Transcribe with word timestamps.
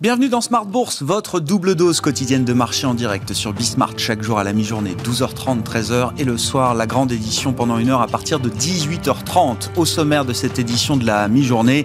Bienvenue 0.00 0.30
dans 0.30 0.40
Smart 0.40 0.64
Bourse, 0.64 1.02
votre 1.02 1.40
double 1.40 1.74
dose 1.74 2.00
quotidienne 2.00 2.46
de 2.46 2.54
marché 2.54 2.86
en 2.86 2.94
direct 2.94 3.34
sur 3.34 3.52
Bismart 3.52 3.98
chaque 3.98 4.22
jour 4.22 4.38
à 4.38 4.44
la 4.44 4.54
mi-journée, 4.54 4.96
12h30, 5.04 5.62
13h 5.62 6.12
et 6.16 6.24
le 6.24 6.38
soir, 6.38 6.74
la 6.74 6.86
grande 6.86 7.12
édition 7.12 7.52
pendant 7.52 7.76
une 7.76 7.90
heure 7.90 8.00
à 8.00 8.06
partir 8.06 8.40
de 8.40 8.48
18h30. 8.48 9.76
Au 9.76 9.84
sommaire 9.84 10.24
de 10.24 10.32
cette 10.32 10.58
édition 10.58 10.96
de 10.96 11.04
la 11.04 11.28
mi-journée, 11.28 11.84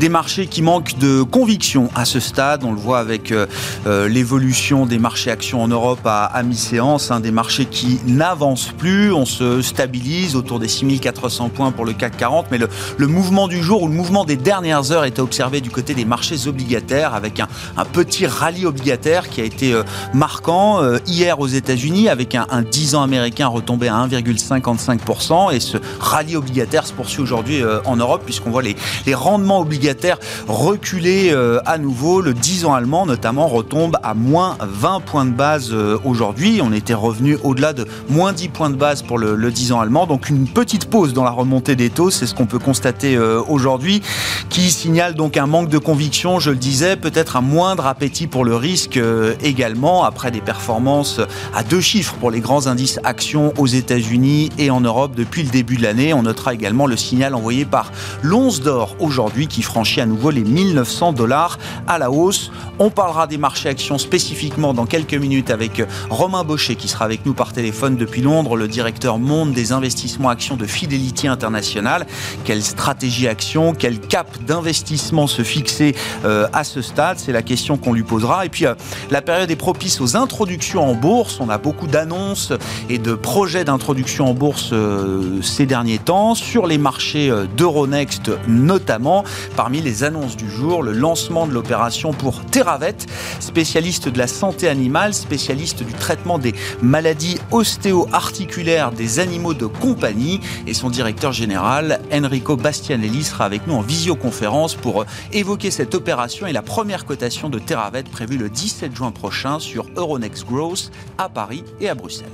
des 0.00 0.08
marchés 0.08 0.48
qui 0.48 0.60
manquent 0.60 0.98
de 0.98 1.22
conviction 1.22 1.88
à 1.94 2.04
ce 2.04 2.18
stade. 2.18 2.64
On 2.64 2.72
le 2.72 2.80
voit 2.80 2.98
avec 2.98 3.30
euh, 3.30 3.46
euh, 3.86 4.08
l'évolution 4.08 4.84
des 4.84 4.98
marchés 4.98 5.30
actions 5.30 5.62
en 5.62 5.68
Europe 5.68 6.00
à, 6.04 6.42
mi-séance, 6.42 7.12
hein, 7.12 7.20
des 7.20 7.30
marchés 7.30 7.66
qui 7.66 8.00
n'avancent 8.04 8.72
plus. 8.76 9.12
On 9.12 9.24
se 9.24 9.62
stabilise 9.62 10.34
autour 10.34 10.58
des 10.58 10.66
6400 10.66 11.50
points 11.50 11.70
pour 11.70 11.84
le 11.84 11.92
CAC 11.92 12.16
40, 12.16 12.46
mais 12.50 12.58
le, 12.58 12.68
le 12.96 13.06
mouvement 13.06 13.46
du 13.46 13.62
jour 13.62 13.84
ou 13.84 13.86
le 13.86 13.94
mouvement 13.94 14.24
des 14.24 14.36
dernières 14.36 14.90
heures 14.90 15.04
est 15.04 15.20
observé 15.20 15.60
du 15.60 15.70
côté 15.70 15.94
des 15.94 16.04
marchés 16.04 16.48
obligataires 16.48 17.14
avec 17.14 17.38
un 17.38 17.46
un 17.76 17.84
petit 17.84 18.26
rallye 18.26 18.66
obligataire 18.66 19.28
qui 19.28 19.40
a 19.40 19.44
été 19.44 19.72
euh, 19.72 19.82
marquant 20.14 20.82
euh, 20.82 20.98
hier 21.06 21.40
aux 21.40 21.46
États-Unis 21.46 22.08
avec 22.08 22.34
un, 22.34 22.46
10 22.62 22.94
ans 22.94 23.02
américain 23.02 23.46
retombé 23.46 23.88
à 23.88 23.94
1,55% 24.06 25.52
et 25.52 25.60
ce 25.60 25.78
rallye 26.00 26.36
obligataire 26.36 26.86
se 26.86 26.92
poursuit 26.92 27.22
aujourd'hui 27.22 27.62
euh, 27.62 27.80
en 27.84 27.96
Europe 27.96 28.22
puisqu'on 28.24 28.50
voit 28.50 28.62
les, 28.62 28.76
rendements 29.14 29.60
obligataires 29.60 30.18
reculer 30.48 31.34
à 31.66 31.76
nouveau. 31.76 32.22
Le 32.22 32.32
10 32.32 32.64
ans 32.64 32.74
allemand 32.74 33.04
notamment 33.04 33.46
retombe 33.46 33.98
à 34.02 34.14
moins 34.14 34.56
20 34.60 35.00
points 35.00 35.26
de 35.26 35.30
base 35.30 35.72
aujourd'hui. 36.04 36.60
On 36.62 36.72
était 36.72 36.94
revenu 36.94 37.36
au-delà 37.44 37.74
de 37.74 37.86
moins 38.08 38.32
10 38.32 38.48
points 38.48 38.70
de 38.70 38.76
base 38.76 39.02
pour 39.02 39.18
le, 39.18 39.36
le 39.36 39.50
10 39.50 39.72
ans 39.72 39.80
allemand. 39.80 40.06
Donc 40.06 40.30
une 40.30 40.48
petite 40.48 40.86
pause 40.86 41.12
dans 41.12 41.24
la 41.24 41.30
remontée 41.30 41.76
des 41.76 41.90
taux, 41.90 42.10
c'est 42.10 42.26
ce 42.26 42.34
qu'on 42.34 42.46
peut 42.46 42.58
constater 42.58 43.18
aujourd'hui 43.18 44.02
qui 44.48 44.70
signale 44.70 45.14
donc 45.14 45.36
un 45.36 45.46
manque 45.46 45.68
de 45.68 45.78
conviction, 45.78 46.38
je 46.38 46.50
le 46.50 46.56
disais, 46.56 46.96
peut-être 46.96 47.36
un 47.36 47.41
moindre 47.42 47.86
appétit 47.86 48.26
pour 48.26 48.44
le 48.44 48.56
risque 48.56 48.96
euh, 48.96 49.34
également, 49.42 50.04
après 50.04 50.30
des 50.30 50.40
performances 50.40 51.20
à 51.54 51.62
deux 51.62 51.80
chiffres 51.80 52.14
pour 52.14 52.30
les 52.30 52.40
grands 52.40 52.66
indices 52.66 52.98
actions 53.04 53.52
aux 53.58 53.66
États-Unis 53.66 54.50
et 54.58 54.70
en 54.70 54.80
Europe 54.80 55.12
depuis 55.14 55.42
le 55.42 55.50
début 55.50 55.76
de 55.76 55.82
l'année. 55.82 56.14
On 56.14 56.22
notera 56.22 56.54
également 56.54 56.86
le 56.86 56.96
signal 56.96 57.34
envoyé 57.34 57.64
par 57.64 57.92
l'once 58.22 58.60
d'or 58.60 58.96
aujourd'hui 59.00 59.48
qui 59.48 59.62
franchit 59.62 60.00
à 60.00 60.06
nouveau 60.06 60.30
les 60.30 60.44
1900 60.44 61.12
dollars 61.12 61.58
à 61.86 61.98
la 61.98 62.10
hausse. 62.10 62.50
On 62.78 62.90
parlera 62.90 63.26
des 63.26 63.38
marchés 63.38 63.68
actions 63.68 63.98
spécifiquement 63.98 64.74
dans 64.74 64.86
quelques 64.86 65.14
minutes 65.14 65.50
avec 65.50 65.82
Romain 66.10 66.44
Baucher 66.44 66.76
qui 66.76 66.88
sera 66.88 67.04
avec 67.04 67.26
nous 67.26 67.34
par 67.34 67.52
téléphone 67.52 67.96
depuis 67.96 68.22
Londres, 68.22 68.56
le 68.56 68.68
directeur 68.68 69.18
monde 69.18 69.52
des 69.52 69.72
investissements 69.72 70.28
actions 70.28 70.56
de 70.56 70.66
Fidelity 70.66 71.28
International. 71.28 72.06
Quelle 72.44 72.62
stratégie 72.62 73.28
action, 73.28 73.74
quel 73.74 74.00
cap 74.00 74.26
d'investissement 74.44 75.26
se 75.26 75.42
fixer 75.42 75.94
euh, 76.24 76.46
à 76.52 76.64
ce 76.64 76.82
stade? 76.82 77.18
La 77.32 77.42
question 77.42 77.76
qu'on 77.76 77.92
lui 77.92 78.02
posera. 78.02 78.46
Et 78.46 78.48
puis, 78.48 78.66
euh, 78.66 78.74
la 79.10 79.22
période 79.22 79.50
est 79.50 79.56
propice 79.56 80.00
aux 80.00 80.16
introductions 80.16 80.88
en 80.88 80.94
bourse. 80.94 81.38
On 81.40 81.48
a 81.48 81.58
beaucoup 81.58 81.86
d'annonces 81.86 82.52
et 82.88 82.98
de 82.98 83.14
projets 83.14 83.64
d'introduction 83.64 84.26
en 84.26 84.34
bourse 84.34 84.70
euh, 84.72 85.40
ces 85.42 85.66
derniers 85.66 85.98
temps, 85.98 86.34
sur 86.34 86.66
les 86.66 86.78
marchés 86.78 87.30
euh, 87.30 87.46
d'Euronext 87.56 88.30
notamment. 88.46 89.24
Parmi 89.56 89.80
les 89.80 90.04
annonces 90.04 90.36
du 90.36 90.50
jour, 90.50 90.82
le 90.82 90.92
lancement 90.92 91.46
de 91.46 91.52
l'opération 91.52 92.12
pour 92.12 92.44
Terravet, 92.44 92.96
spécialiste 93.40 94.08
de 94.08 94.18
la 94.18 94.26
santé 94.26 94.68
animale, 94.68 95.14
spécialiste 95.14 95.82
du 95.82 95.92
traitement 95.92 96.38
des 96.38 96.54
maladies 96.82 97.38
ostéo-articulaires 97.50 98.92
des 98.92 99.18
animaux 99.18 99.54
de 99.54 99.66
compagnie. 99.66 100.40
Et 100.66 100.74
son 100.74 100.90
directeur 100.90 101.32
général, 101.32 102.00
Enrico 102.12 102.56
Bastianelli, 102.56 103.24
sera 103.24 103.44
avec 103.44 103.66
nous 103.66 103.74
en 103.74 103.80
visioconférence 103.80 104.74
pour 104.74 105.04
évoquer 105.32 105.70
cette 105.70 105.94
opération 105.94 106.46
et 106.46 106.52
la 106.52 106.62
première 106.62 107.04
cotation 107.04 107.21
de 107.22 107.58
Terravet 107.60 108.02
prévue 108.02 108.36
le 108.36 108.50
17 108.50 108.96
juin 108.96 109.12
prochain 109.12 109.60
sur 109.60 109.86
Euronext 109.94 110.44
Growth 110.44 110.90
à 111.18 111.28
Paris 111.28 111.62
et 111.78 111.88
à 111.88 111.94
Bruxelles. 111.94 112.26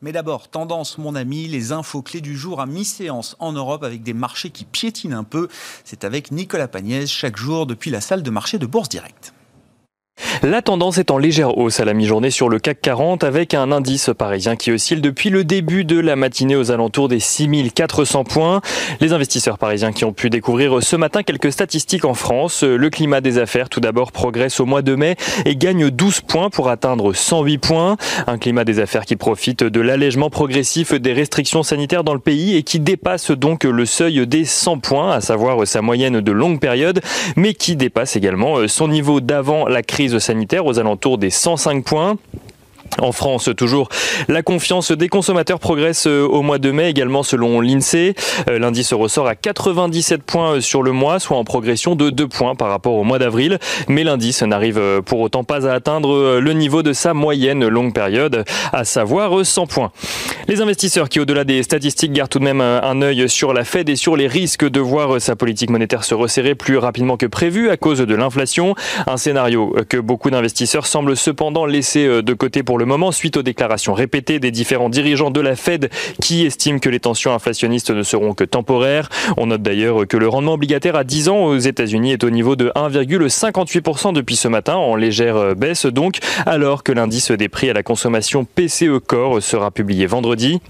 Mais 0.00 0.12
d'abord, 0.12 0.48
tendance, 0.48 0.96
mon 0.96 1.14
ami, 1.14 1.46
les 1.46 1.72
infos 1.72 2.00
clés 2.00 2.22
du 2.22 2.38
jour 2.38 2.62
à 2.62 2.66
mi-séance 2.66 3.36
en 3.38 3.52
Europe 3.52 3.82
avec 3.82 4.02
des 4.02 4.14
marchés 4.14 4.48
qui 4.48 4.64
piétinent 4.64 5.18
un 5.18 5.24
peu. 5.24 5.48
C'est 5.84 6.04
avec 6.04 6.30
Nicolas 6.30 6.68
Pagnès 6.68 7.10
chaque 7.10 7.36
jour 7.36 7.66
depuis 7.66 7.90
la 7.90 8.00
salle 8.00 8.22
de 8.22 8.30
marché 8.30 8.56
de 8.56 8.64
Bourse 8.64 8.88
Directe. 8.88 9.34
La 10.42 10.62
tendance 10.62 10.98
est 10.98 11.10
en 11.10 11.18
légère 11.18 11.58
hausse 11.58 11.80
à 11.80 11.84
la 11.84 11.92
mi-journée 11.92 12.30
sur 12.30 12.48
le 12.48 12.60
CAC 12.60 12.80
40 12.80 13.24
avec 13.24 13.52
un 13.52 13.72
indice 13.72 14.10
parisien 14.16 14.54
qui 14.54 14.70
oscille 14.70 15.00
depuis 15.00 15.28
le 15.28 15.42
début 15.42 15.84
de 15.84 15.98
la 15.98 16.14
matinée 16.14 16.54
aux 16.54 16.70
alentours 16.70 17.08
des 17.08 17.18
6400 17.18 18.22
points. 18.22 18.60
Les 19.00 19.12
investisseurs 19.12 19.58
parisiens 19.58 19.92
qui 19.92 20.04
ont 20.04 20.12
pu 20.12 20.30
découvrir 20.30 20.82
ce 20.82 20.94
matin 20.94 21.24
quelques 21.24 21.50
statistiques 21.50 22.04
en 22.04 22.14
France. 22.14 22.62
Le 22.62 22.90
climat 22.90 23.20
des 23.20 23.38
affaires 23.38 23.68
tout 23.68 23.80
d'abord 23.80 24.12
progresse 24.12 24.60
au 24.60 24.66
mois 24.66 24.82
de 24.82 24.94
mai 24.94 25.16
et 25.46 25.56
gagne 25.56 25.90
12 25.90 26.20
points 26.20 26.48
pour 26.48 26.68
atteindre 26.68 27.12
108 27.12 27.58
points. 27.58 27.96
Un 28.28 28.38
climat 28.38 28.64
des 28.64 28.78
affaires 28.78 29.04
qui 29.04 29.16
profite 29.16 29.64
de 29.64 29.80
l'allègement 29.80 30.30
progressif 30.30 30.92
des 30.92 31.12
restrictions 31.12 31.64
sanitaires 31.64 32.04
dans 32.04 32.14
le 32.14 32.20
pays 32.20 32.56
et 32.56 32.62
qui 32.62 32.78
dépasse 32.78 33.32
donc 33.32 33.64
le 33.64 33.84
seuil 33.84 34.26
des 34.26 34.44
100 34.44 34.78
points, 34.78 35.12
à 35.12 35.20
savoir 35.20 35.66
sa 35.66 35.82
moyenne 35.82 36.20
de 36.20 36.32
longue 36.32 36.60
période, 36.60 37.00
mais 37.34 37.54
qui 37.54 37.74
dépasse 37.74 38.14
également 38.14 38.68
son 38.68 38.86
niveau 38.86 39.20
d'avant 39.20 39.66
la 39.66 39.82
crise 39.82 40.05
sanitaire 40.18 40.66
aux 40.66 40.78
alentours 40.78 41.18
des 41.18 41.30
105 41.30 41.84
points. 41.84 42.16
En 43.00 43.12
France, 43.12 43.50
toujours, 43.56 43.88
la 44.28 44.42
confiance 44.42 44.92
des 44.92 45.08
consommateurs 45.08 45.58
progresse 45.58 46.06
euh, 46.06 46.26
au 46.26 46.42
mois 46.42 46.58
de 46.58 46.70
mai, 46.70 46.88
également 46.88 47.22
selon 47.22 47.60
l'INSEE. 47.60 48.14
Euh, 48.48 48.58
l'indice 48.58 48.92
ressort 48.92 49.26
à 49.26 49.34
97 49.34 50.22
points 50.22 50.54
euh, 50.54 50.60
sur 50.60 50.82
le 50.82 50.92
mois, 50.92 51.20
soit 51.20 51.36
en 51.36 51.44
progression 51.44 51.94
de 51.94 52.10
2 52.10 52.26
points 52.28 52.54
par 52.54 52.68
rapport 52.68 52.94
au 52.94 53.04
mois 53.04 53.18
d'avril. 53.18 53.58
Mais 53.88 54.02
l'indice 54.02 54.42
n'arrive 54.42 54.80
pour 55.04 55.20
autant 55.20 55.44
pas 55.44 55.66
à 55.66 55.74
atteindre 55.74 56.38
le 56.38 56.52
niveau 56.52 56.82
de 56.82 56.92
sa 56.92 57.12
moyenne 57.14 57.66
longue 57.66 57.92
période, 57.92 58.44
à 58.72 58.84
savoir 58.84 59.44
100 59.44 59.66
points. 59.66 59.92
Les 60.48 60.60
investisseurs 60.60 61.08
qui, 61.08 61.20
au-delà 61.20 61.44
des 61.44 61.62
statistiques, 61.62 62.12
gardent 62.12 62.30
tout 62.30 62.38
de 62.38 62.44
même 62.44 62.60
un 62.60 63.02
œil 63.02 63.28
sur 63.28 63.52
la 63.52 63.64
Fed 63.64 63.88
et 63.88 63.96
sur 63.96 64.16
les 64.16 64.26
risques 64.26 64.68
de 64.68 64.80
voir 64.80 65.20
sa 65.20 65.36
politique 65.36 65.70
monétaire 65.70 66.04
se 66.04 66.14
resserrer 66.14 66.54
plus 66.54 66.78
rapidement 66.78 67.16
que 67.16 67.26
prévu 67.26 67.70
à 67.70 67.76
cause 67.76 67.98
de 67.98 68.14
l'inflation. 68.14 68.74
Un 69.06 69.16
scénario 69.16 69.74
que 69.88 69.98
beaucoup 69.98 70.30
d'investisseurs 70.30 70.86
semblent 70.86 71.16
cependant 71.16 71.66
laisser 71.66 72.22
de 72.22 72.34
côté 72.34 72.62
pour 72.62 72.75
le 72.78 72.84
moment 72.84 73.12
suite 73.12 73.36
aux 73.36 73.42
déclarations 73.42 73.94
répétées 73.94 74.38
des 74.38 74.50
différents 74.50 74.88
dirigeants 74.88 75.30
de 75.30 75.40
la 75.40 75.56
Fed 75.56 75.90
qui 76.20 76.44
estiment 76.46 76.78
que 76.78 76.88
les 76.88 77.00
tensions 77.00 77.32
inflationnistes 77.32 77.90
ne 77.90 78.02
seront 78.02 78.34
que 78.34 78.44
temporaires. 78.44 79.08
On 79.36 79.46
note 79.46 79.62
d'ailleurs 79.62 80.06
que 80.06 80.16
le 80.16 80.28
rendement 80.28 80.54
obligataire 80.54 80.96
à 80.96 81.04
10 81.04 81.28
ans 81.28 81.44
aux 81.44 81.58
États-Unis 81.58 82.12
est 82.12 82.24
au 82.24 82.30
niveau 82.30 82.56
de 82.56 82.72
1,58% 82.74 84.12
depuis 84.12 84.36
ce 84.36 84.48
matin, 84.48 84.76
en 84.76 84.96
légère 84.96 85.54
baisse 85.54 85.86
donc, 85.86 86.18
alors 86.44 86.82
que 86.82 86.92
l'indice 86.92 87.30
des 87.30 87.48
prix 87.48 87.70
à 87.70 87.72
la 87.72 87.82
consommation 87.82 88.44
PCE 88.44 88.98
Core 89.06 89.42
sera 89.42 89.70
publié 89.70 90.06
vendredi. 90.06 90.60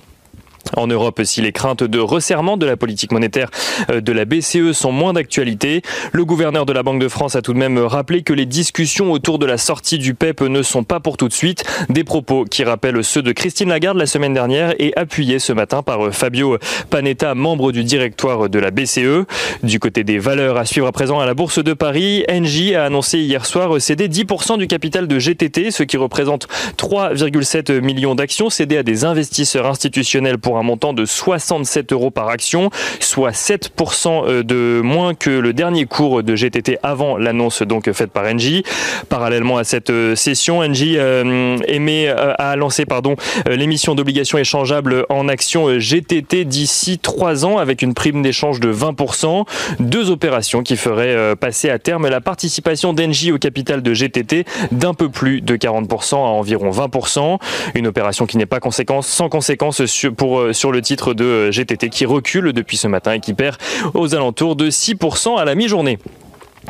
En 0.77 0.87
Europe, 0.87 1.21
si 1.25 1.41
les 1.41 1.53
craintes 1.53 1.85
de 1.85 1.99
resserrement 1.99 2.57
de 2.57 2.67
la 2.67 2.77
politique 2.77 3.13
monétaire 3.13 3.51
euh, 3.91 4.01
de 4.01 4.13
la 4.13 4.25
BCE 4.25 4.73
sont 4.73 4.93
moins 4.93 5.13
d'actualité, 5.13 5.83
le 6.13 6.25
gouverneur 6.25 6.67
de 6.67 6.73
la 6.73 6.83
Banque 6.83 7.01
de 7.01 7.09
France 7.09 7.37
a 7.37 7.43
tout 7.43 7.53
de 7.53 7.59
même 7.59 7.79
rappelé 7.79 8.23
que 8.23 8.33
les 8.33 8.47
discussions 8.47 9.13
autour 9.13 9.39
de 9.39 9.47
la 9.47 9.59
sortie 9.59 9.99
du 9.99 10.15
PEP 10.15 10.43
ne 10.43 10.63
sont 10.63 10.85
pas 10.85 11.01
pour 11.01 11.17
tout 11.17 11.29
de 11.29 11.33
suite. 11.33 11.65
Des 11.89 12.05
propos 12.05 12.45
qui 12.45 12.65
rappellent 12.65 13.03
ceux 13.05 13.23
de 13.23 13.33
Christine 13.33 13.69
Lagarde 13.69 13.97
la 13.97 14.07
semaine 14.07 14.35
dernière 14.35 14.75
et 14.79 14.93
appuyés 14.97 15.39
ce 15.39 15.53
matin 15.53 15.83
par 15.83 16.13
Fabio 16.13 16.59
Panetta, 16.91 17.35
membre 17.35 17.73
du 17.73 17.85
directoire 17.85 18.49
de 18.49 18.59
la 18.59 18.71
BCE. 18.71 19.27
Du 19.63 19.79
côté 19.79 20.05
des 20.05 20.19
valeurs 20.19 20.57
à 20.57 20.65
suivre 20.65 20.87
à 20.87 20.93
présent 20.93 21.21
à 21.21 21.27
la 21.27 21.35
Bourse 21.35 21.63
de 21.63 21.73
Paris, 21.73 22.25
Engie 22.31 22.75
a 22.75 22.85
annoncé 22.85 23.19
hier 23.19 23.47
soir 23.47 23.81
céder 23.81 24.09
10% 24.09 24.59
du 24.59 24.67
capital 24.67 25.07
de 25.07 25.19
GTT, 25.19 25.71
ce 25.71 25.83
qui 25.83 25.97
représente 25.97 26.49
3,7 26.79 27.81
millions 27.81 28.15
d'actions 28.15 28.51
cédées 28.51 28.79
à 28.79 28.83
des 28.83 29.05
investisseurs 29.05 29.67
institutionnels 29.67 30.39
pour 30.39 30.56
un 30.57 30.63
montant 30.63 30.93
de 30.93 31.05
67 31.05 31.93
euros 31.93 32.11
par 32.11 32.29
action, 32.29 32.71
soit 33.01 33.31
7% 33.31 34.25
euh, 34.27 34.43
de 34.43 34.81
moins 34.83 35.15
que 35.15 35.31
le 35.31 35.53
dernier 35.53 35.87
cours 35.87 36.23
de 36.23 36.35
GTT 36.35 36.79
avant 36.83 37.17
l'annonce 37.17 37.63
donc 37.63 37.91
faite 37.93 38.11
par 38.11 38.25
Engie. 38.25 38.63
Parallèlement 39.09 39.59
à 39.59 39.65
cette 39.65 39.91
euh, 39.91 40.15
session, 40.17 40.59
Engie 40.59 40.97
euh, 40.99 41.57
a 42.39 42.57
lancé 42.57 42.87
pardon 42.87 43.17
l'émission 43.49 43.95
d'obligations 43.95 44.39
échangeables 44.39 45.07
en 45.09 45.29
actions 45.29 45.79
GTT 45.79 46.45
d'ici 46.45 46.99
3 46.99 47.45
ans 47.45 47.59
avec 47.59 47.83
une 47.83 47.95
prime 47.95 48.23
d'échange 48.23 48.61
de 48.61 48.73
20%. 48.73 49.45
Deux 49.81 50.11
opérations 50.11 50.63
qui 50.63 50.77
feraient 50.77 51.37
passer 51.37 51.71
à 51.71 51.79
terme 51.79 52.09
la 52.09 52.21
participation 52.21 52.93
d'Engie 52.93 53.33
au 53.33 53.39
capital 53.39 53.83
de 53.83 53.95
GTT 53.95 54.45
d'un 54.73 54.95
peu 54.95 55.09
plus 55.09 55.41
de 55.41 55.57
40% 55.57 56.15
à 56.15 56.19
environ 56.19 56.71
20%. 56.71 57.39
Une 57.75 57.87
opération 57.87 58.27
qui 58.27 58.37
n'est 58.37 58.47
pas 58.47 58.61
conséquence, 58.61 59.07
sans 59.07 59.29
conséquence 59.29 59.83
pour 60.17 60.46
sur 60.53 60.73
le 60.73 60.83
titre 60.83 61.15
de 61.15 61.51
GTT 61.51 61.89
qui 61.89 62.07
recule 62.07 62.53
depuis 62.53 62.77
ce 62.77 62.89
matin 62.89 63.13
et 63.13 63.21
qui 63.21 63.35
perd 63.35 63.57
aux 63.95 64.15
alentours 64.15 64.57
de 64.57 64.71
6% 64.71 65.39
à 65.39 65.45
la 65.45 65.55
mi-journée. 65.55 65.99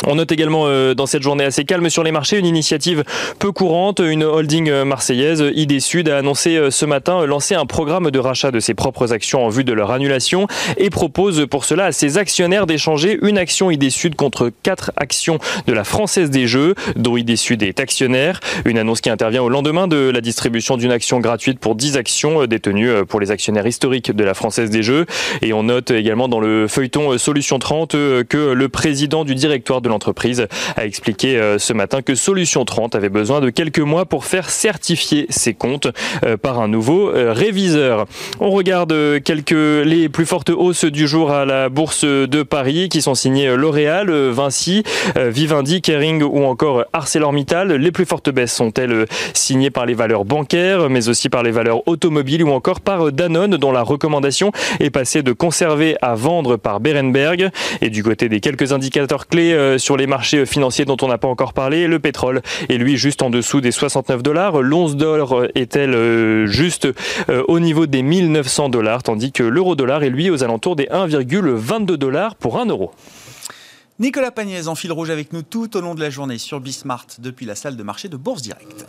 On 0.06 0.16
note 0.16 0.30
également 0.30 0.66
dans 0.94 1.06
cette 1.06 1.22
journée 1.22 1.44
assez 1.44 1.64
calme 1.64 1.88
sur 1.90 2.04
les 2.04 2.12
marchés 2.12 2.38
une 2.38 2.46
initiative 2.46 3.02
peu 3.38 3.50
courante. 3.50 4.00
Une 4.00 4.22
holding 4.22 4.70
marseillaise, 4.84 5.44
ID 5.54 5.80
Sud, 5.80 6.08
a 6.08 6.18
annoncé 6.18 6.70
ce 6.70 6.84
matin 6.84 7.24
lancer 7.26 7.54
un 7.54 7.66
programme 7.66 8.10
de 8.10 8.18
rachat 8.18 8.50
de 8.50 8.60
ses 8.60 8.74
propres 8.74 9.12
actions 9.12 9.44
en 9.44 9.48
vue 9.48 9.64
de 9.64 9.72
leur 9.72 9.90
annulation 9.90 10.46
et 10.76 10.90
propose 10.90 11.46
pour 11.46 11.64
cela 11.64 11.86
à 11.86 11.92
ses 11.92 12.18
actionnaires 12.18 12.66
d'échanger 12.66 13.18
une 13.22 13.38
action 13.38 13.70
ID 13.70 13.90
Sud 13.90 14.14
contre 14.14 14.50
quatre 14.62 14.92
actions 14.96 15.38
de 15.66 15.72
la 15.72 15.84
Française 15.84 16.30
des 16.30 16.46
Jeux, 16.46 16.74
dont 16.94 17.16
ID 17.16 17.36
Sud 17.36 17.62
est 17.62 17.80
actionnaire. 17.80 18.40
Une 18.64 18.78
annonce 18.78 19.00
qui 19.00 19.10
intervient 19.10 19.42
au 19.42 19.48
lendemain 19.48 19.88
de 19.88 20.10
la 20.10 20.20
distribution 20.20 20.76
d'une 20.76 20.92
action 20.92 21.20
gratuite 21.20 21.58
pour 21.58 21.74
10 21.74 21.96
actions 21.96 22.46
détenues 22.46 23.04
pour 23.08 23.18
les 23.18 23.30
actionnaires 23.30 23.66
historiques 23.66 24.12
de 24.12 24.24
la 24.24 24.34
Française 24.34 24.70
des 24.70 24.82
Jeux. 24.82 25.06
Et 25.42 25.52
on 25.52 25.64
note 25.64 25.90
également 25.90 26.28
dans 26.28 26.40
le 26.40 26.68
feuilleton 26.68 27.16
Solution 27.18 27.58
30 27.58 27.92
que 27.92 28.52
le 28.52 28.68
président 28.68 29.24
du 29.24 29.34
directoire 29.34 29.80
l'entreprise 29.88 30.46
a 30.76 30.84
expliqué 30.84 31.36
euh, 31.38 31.58
ce 31.58 31.72
matin 31.72 32.02
que 32.02 32.14
Solution 32.14 32.64
30 32.64 32.94
avait 32.94 33.08
besoin 33.08 33.40
de 33.40 33.50
quelques 33.50 33.80
mois 33.80 34.04
pour 34.06 34.24
faire 34.24 34.50
certifier 34.50 35.26
ses 35.30 35.54
comptes 35.54 35.88
euh, 36.24 36.36
par 36.36 36.60
un 36.60 36.68
nouveau 36.68 37.10
euh, 37.10 37.32
réviseur. 37.32 38.06
On 38.40 38.50
regarde 38.50 38.94
quelques 39.24 39.50
les 39.50 40.08
plus 40.08 40.26
fortes 40.26 40.50
hausses 40.50 40.84
du 40.84 41.06
jour 41.06 41.30
à 41.30 41.44
la 41.44 41.68
bourse 41.68 42.04
de 42.04 42.42
Paris 42.42 42.88
qui 42.88 43.02
sont 43.02 43.14
signées 43.14 43.54
L'Oréal, 43.56 44.10
Vinci, 44.10 44.82
Vivendi, 45.16 45.80
Kering 45.80 46.22
ou 46.22 46.44
encore 46.44 46.84
ArcelorMittal. 46.92 47.72
Les 47.72 47.92
plus 47.92 48.04
fortes 48.04 48.30
baisses 48.30 48.54
sont-elles 48.54 49.06
signées 49.32 49.70
par 49.70 49.86
les 49.86 49.94
valeurs 49.94 50.24
bancaires 50.24 50.88
mais 50.90 51.08
aussi 51.08 51.28
par 51.28 51.42
les 51.42 51.50
valeurs 51.50 51.86
automobiles 51.86 52.44
ou 52.44 52.50
encore 52.50 52.80
par 52.80 53.12
Danone 53.12 53.56
dont 53.56 53.72
la 53.72 53.82
recommandation 53.82 54.52
est 54.80 54.90
passée 54.90 55.22
de 55.22 55.32
conserver 55.32 55.96
à 56.02 56.14
vendre 56.14 56.56
par 56.56 56.80
Berenberg. 56.80 57.50
Et 57.80 57.90
du 57.90 58.02
côté 58.02 58.28
des 58.28 58.40
quelques 58.40 58.72
indicateurs 58.72 59.26
clés 59.26 59.75
sur 59.78 59.96
les 59.96 60.06
marchés 60.06 60.46
financiers 60.46 60.84
dont 60.84 60.96
on 61.02 61.08
n'a 61.08 61.18
pas 61.18 61.28
encore 61.28 61.52
parlé, 61.52 61.86
le 61.86 61.98
pétrole 61.98 62.42
est 62.68 62.78
lui 62.78 62.96
juste 62.96 63.22
en 63.22 63.30
dessous 63.30 63.60
des 63.60 63.72
69 63.72 64.22
dollars. 64.22 64.60
L'once 64.62 64.96
d'or 64.96 65.44
est-elle 65.54 65.94
euh, 65.94 66.46
juste 66.46 66.88
euh, 67.28 67.42
au 67.48 67.60
niveau 67.60 67.86
des 67.86 68.02
1900 68.02 68.68
dollars, 68.68 69.02
tandis 69.02 69.32
que 69.32 69.42
l'euro 69.42 69.76
dollar 69.76 70.02
est 70.02 70.10
lui 70.10 70.30
aux 70.30 70.42
alentours 70.42 70.76
des 70.76 70.86
1,22 70.86 71.94
dollars 71.94 72.34
pour 72.34 72.58
1 72.58 72.66
euro. 72.66 72.92
Nicolas 73.98 74.30
Pagnès 74.30 74.66
en 74.66 74.74
fil 74.74 74.92
rouge 74.92 75.10
avec 75.10 75.32
nous 75.32 75.42
tout 75.42 75.74
au 75.76 75.80
long 75.80 75.94
de 75.94 76.00
la 76.00 76.10
journée 76.10 76.38
sur 76.38 76.60
Bismart 76.60 77.06
depuis 77.18 77.46
la 77.46 77.54
salle 77.54 77.76
de 77.76 77.82
marché 77.82 78.08
de 78.08 78.16
Bourse 78.16 78.42
Directe. 78.42 78.86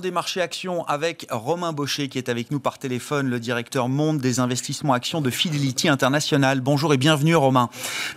Des 0.00 0.10
marchés 0.10 0.40
actions 0.40 0.84
avec 0.86 1.26
Romain 1.30 1.72
Baucher 1.72 2.08
qui 2.08 2.16
est 2.16 2.28
avec 2.28 2.50
nous 2.50 2.60
par 2.60 2.78
téléphone, 2.78 3.28
le 3.28 3.38
directeur 3.38 3.88
monde 3.88 4.18
des 4.18 4.40
investissements 4.40 4.94
actions 4.94 5.20
de 5.20 5.28
Fidelity 5.28 5.88
International. 5.88 6.60
Bonjour 6.60 6.94
et 6.94 6.96
bienvenue 6.96 7.36
Romain. 7.36 7.68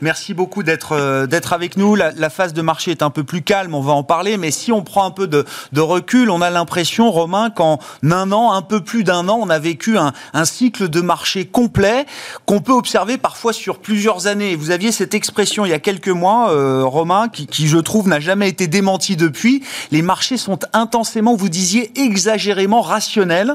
Merci 0.02 0.34
beaucoup 0.34 0.64
d'être 0.64 0.94
euh, 0.94 1.28
avec 1.52 1.76
nous. 1.76 1.96
La, 1.96 2.30
phase 2.30 2.54
de 2.54 2.62
marché 2.62 2.92
est 2.92 3.02
un 3.02 3.10
peu 3.10 3.24
plus 3.24 3.42
calme, 3.42 3.76
on 3.76 3.82
va 3.82 3.92
en 3.92 4.04
parler, 4.04 4.38
mais 4.38 4.52
si 4.52 4.72
on 4.72 4.82
prend 4.82 5.06
un 5.06 5.12
peu 5.12 5.28
de, 5.28 5.46
recul, 5.78 6.30
on 6.30 6.42
a 6.42 6.50
l'impression, 6.50 7.12
Romain, 7.12 7.50
qu'en 7.50 7.80
un 8.04 8.32
an, 8.32 8.54
un 8.54 8.62
peu 8.62 8.82
plus 8.82 9.04
d'un 9.04 9.28
an, 9.28 9.40
on 9.42 9.50
a 9.50 9.60
vécu 9.60 9.98
un, 9.98 10.14
un 10.34 10.46
cycle 10.46 10.90
de 10.90 11.02
marché 11.02 11.46
complet 11.46 12.06
qu'on 12.46 12.62
peut 12.62 12.72
observer 12.72 13.18
parfois 13.18 13.52
sur 13.52 13.80
plusieurs 13.80 14.28
années. 14.28 14.56
Vous 14.56 14.72
aviez 14.72 14.92
cette 14.92 15.14
expression 15.14 15.66
il 15.66 15.70
y 15.70 15.74
a 15.74 15.80
quelques 15.80 16.08
mois, 16.08 16.52
euh, 16.52 16.84
Romain, 16.86 17.28
qui, 17.28 17.46
qui 17.46 17.68
je 17.68 17.78
trouve 17.78 18.08
n'a 18.08 18.20
jamais 18.20 18.48
été 18.48 18.68
démentie 18.68 19.18
depuis. 19.18 19.64
Les 19.92 20.02
marchés 20.02 20.38
sont 20.38 20.60
intensément 20.72 21.36
vous 21.36 21.50
disiez 21.50 21.73
exagérément 21.96 22.82
rationnel. 22.82 23.54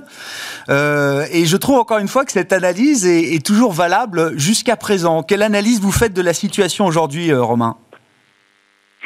Euh, 0.69 1.23
et 1.32 1.44
je 1.44 1.56
trouve 1.56 1.79
encore 1.79 1.99
une 1.99 2.09
fois 2.09 2.25
que 2.25 2.32
cette 2.32 2.53
analyse 2.53 3.06
est, 3.06 3.44
toujours 3.44 3.73
valable 3.73 4.32
jusqu'à 4.37 4.76
présent. 4.76 5.23
Quelle 5.23 5.43
analyse 5.43 5.81
vous 5.81 5.93
faites 5.93 6.12
de 6.12 6.23
la 6.23 6.32
situation 6.32 6.87
aujourd'hui, 6.87 7.31
euh, 7.31 7.43
Romain? 7.43 7.76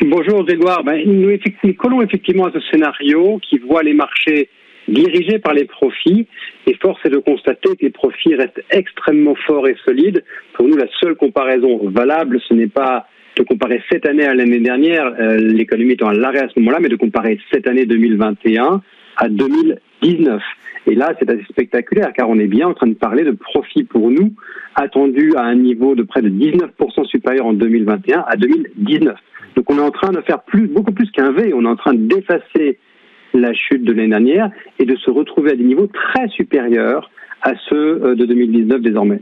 Bonjour 0.00 0.44
Grégoire. 0.44 0.82
Ben, 0.82 1.00
nous, 1.06 1.31
nous 1.64 1.75
collons 1.75 2.03
effectivement 2.03 2.47
à 2.47 2.53
ce 2.53 2.61
scénario 2.70 3.38
qui 3.49 3.59
voit 3.59 3.82
les 3.82 3.94
marchés 3.94 4.49
dirigés 4.88 5.38
par 5.38 5.55
les 5.55 5.65
profits. 5.65 6.26
Et 6.67 6.75
force 6.81 6.99
est 7.05 7.11
de 7.11 7.19
constater 7.19 7.70
que 7.76 7.85
les 7.85 7.91
profits 7.91 8.35
restent 8.35 8.62
extrêmement 8.70 9.35
forts 9.47 9.69
et 9.69 9.76
solides. 9.85 10.25
Pour 10.55 10.67
nous, 10.67 10.76
la 10.76 10.87
seule 11.00 11.15
comparaison 11.15 11.88
valable, 11.91 12.41
ce 12.49 12.55
n'est 12.55 12.69
pas 12.69 13.06
de 13.37 13.43
comparer 13.44 13.82
cette 13.91 14.06
année 14.06 14.25
à 14.25 14.35
l'année 14.35 14.61
dernière, 14.61 15.15
euh, 15.19 15.37
l'économie 15.37 15.93
étant 15.93 16.08
à 16.08 16.15
l'arrêt 16.15 16.41
à 16.41 16.49
ce 16.49 16.58
moment-là, 16.61 16.81
mais 16.81 16.88
de 16.88 16.97
comparer 16.97 17.38
cette 17.50 17.67
année 17.67 17.87
2021 17.87 18.82
à 19.17 19.29
2019. 19.29 20.43
Et 20.87 20.94
là, 20.94 21.14
c'est 21.19 21.31
assez 21.31 21.44
spectaculaire 21.44 22.12
car 22.12 22.29
on 22.29 22.38
est 22.38 22.47
bien 22.47 22.69
en 22.69 22.75
train 22.75 22.88
de 22.88 22.94
parler 22.94 23.25
de 23.25 23.31
profit 23.31 23.85
pour 23.85 24.11
nous 24.11 24.32
attendu 24.75 25.32
à 25.37 25.43
un 25.43 25.55
niveau 25.55 25.94
de 25.94 26.03
près 26.03 26.23
de 26.23 26.29
19% 26.29 27.05
supérieur 27.06 27.47
en 27.47 27.53
2021 27.53 28.25
à 28.26 28.37
2019. 28.37 29.17
Donc 29.56 29.70
on 29.70 29.79
est 29.79 29.82
en 29.82 29.91
train 29.91 30.12
de 30.12 30.20
faire 30.23 30.43
plus, 30.43 30.67
beaucoup 30.67 30.93
plus 30.93 31.11
qu'un 31.11 31.32
V, 31.32 31.53
on 31.55 31.64
est 31.64 31.69
en 31.69 31.76
train 31.76 31.94
d'effacer 31.94 32.79
la 33.35 33.53
chute 33.55 33.85
de 33.85 33.93
l'année 33.93 34.09
dernière 34.09 34.50
et 34.79 34.85
de 34.85 34.97
se 34.97 35.11
retrouver 35.11 35.53
à 35.53 35.56
des 35.56 35.65
niveaux 35.65 35.87
très 35.88 36.29
supérieurs 36.29 37.11
à 37.43 37.53
ceux 37.69 38.05
euh, 38.05 38.15
de 38.15 38.25
2019 38.25 38.81
désormais. 38.81 39.20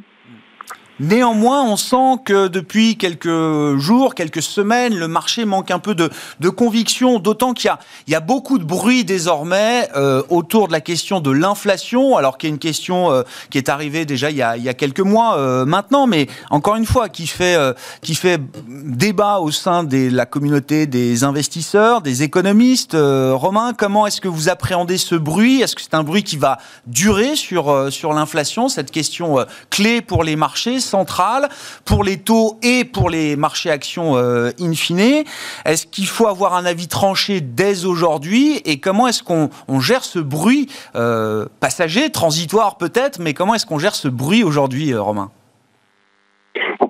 Néanmoins, 1.01 1.63
on 1.65 1.79
sent 1.79 2.21
que 2.27 2.49
depuis 2.49 2.99
quelques 2.99 3.79
jours, 3.79 4.15
quelques 4.15 4.43
semaines, 4.43 4.95
le 4.95 5.09
marché 5.09 5.47
manque 5.47 5.71
un 5.71 5.79
peu 5.79 5.95
de, 5.95 6.11
de 6.41 6.49
conviction, 6.51 7.19
d'autant 7.19 7.55
qu'il 7.55 7.71
y, 8.07 8.11
y 8.11 8.15
a, 8.15 8.21
beaucoup 8.21 8.59
de 8.59 8.65
bruit 8.65 9.07
désormais 9.07 9.89
euh, 9.97 10.23
autour 10.29 10.69
de 10.69 10.73
la 10.73 10.83
question 10.83 11.21
de 11.21 11.31
l'inflation, 11.31 12.19
alors 12.19 12.37
qu'il 12.37 12.51
y 12.51 12.53
a 12.53 12.55
une 12.55 12.59
question 12.59 13.11
euh, 13.11 13.23
qui 13.49 13.57
est 13.57 13.71
arrivée 13.71 14.05
déjà 14.05 14.31
il 14.31 14.37
y 14.37 14.43
a, 14.43 14.59
il 14.59 14.63
y 14.63 14.69
a 14.69 14.75
quelques 14.75 15.01
mois 15.01 15.39
euh, 15.39 15.65
maintenant, 15.65 16.07
mais 16.07 16.27
encore 16.51 16.77
une 16.77 16.85
fois, 16.85 17.09
qui 17.09 17.27
fait, 17.27 17.57
qui 18.03 18.15
fait 18.15 18.39
débat 18.69 19.39
au 19.39 19.51
sein 19.51 19.85
de 19.85 20.11
la 20.11 20.27
communauté 20.27 20.87
des 20.87 21.25
investisseurs, 21.25 22.03
des 22.03 22.25
économistes. 22.25 22.95
Romain, 22.95 23.73
comment 23.73 24.07
est-ce 24.07 24.21
que 24.21 24.29
vous 24.29 24.51
appréhendez 24.51 24.99
ce 24.99 25.15
bruit? 25.15 25.63
Est-ce 25.63 25.75
que 25.75 25.81
c'est 25.81 25.95
un 25.95 26.03
bruit 26.03 26.25
qui 26.25 26.37
va 26.37 26.59
durer 26.87 27.37
sur, 27.37 27.91
sur 27.91 28.13
l'inflation, 28.13 28.69
cette 28.69 28.91
question 28.91 29.47
clé 29.71 30.03
pour 30.03 30.25
les 30.25 30.37
marchés 30.37 30.79
centrale 30.91 31.49
pour 31.85 32.05
les 32.05 32.19
taux 32.19 32.59
et 32.63 32.85
pour 32.85 33.09
les 33.11 33.37
marchés 33.37 33.71
actions 33.71 34.17
euh, 34.17 34.51
in 34.61 34.75
fine. 34.75 35.25
Est-ce 35.65 35.87
qu'il 35.87 36.07
faut 36.07 36.27
avoir 36.27 36.55
un 36.55 36.67
avis 36.67 36.89
tranché 36.89 37.41
dès 37.41 37.85
aujourd'hui 37.85 38.61
et 38.65 38.79
comment 38.81 39.07
est-ce 39.09 39.23
qu'on 39.23 39.81
gère 39.81 40.05
ce 40.05 40.19
bruit 40.19 40.69
euh, 40.97 41.47
passager, 41.61 42.11
transitoire 42.11 42.77
peut-être, 42.77 43.19
mais 43.21 43.35
comment 43.35 43.55
est-ce 43.55 43.67
qu'on 43.67 43.79
gère 43.79 43.95
ce 43.95 44.09
bruit 44.09 44.43
aujourd'hui, 44.43 44.93
euh, 44.93 45.01
Romain? 45.01 45.31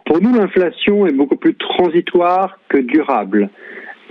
Pour 0.06 0.20
nous, 0.20 0.34
l'inflation 0.34 1.06
est 1.06 1.12
beaucoup 1.12 1.36
plus 1.36 1.54
transitoire 1.54 2.58
que 2.68 2.78
durable. 2.78 3.48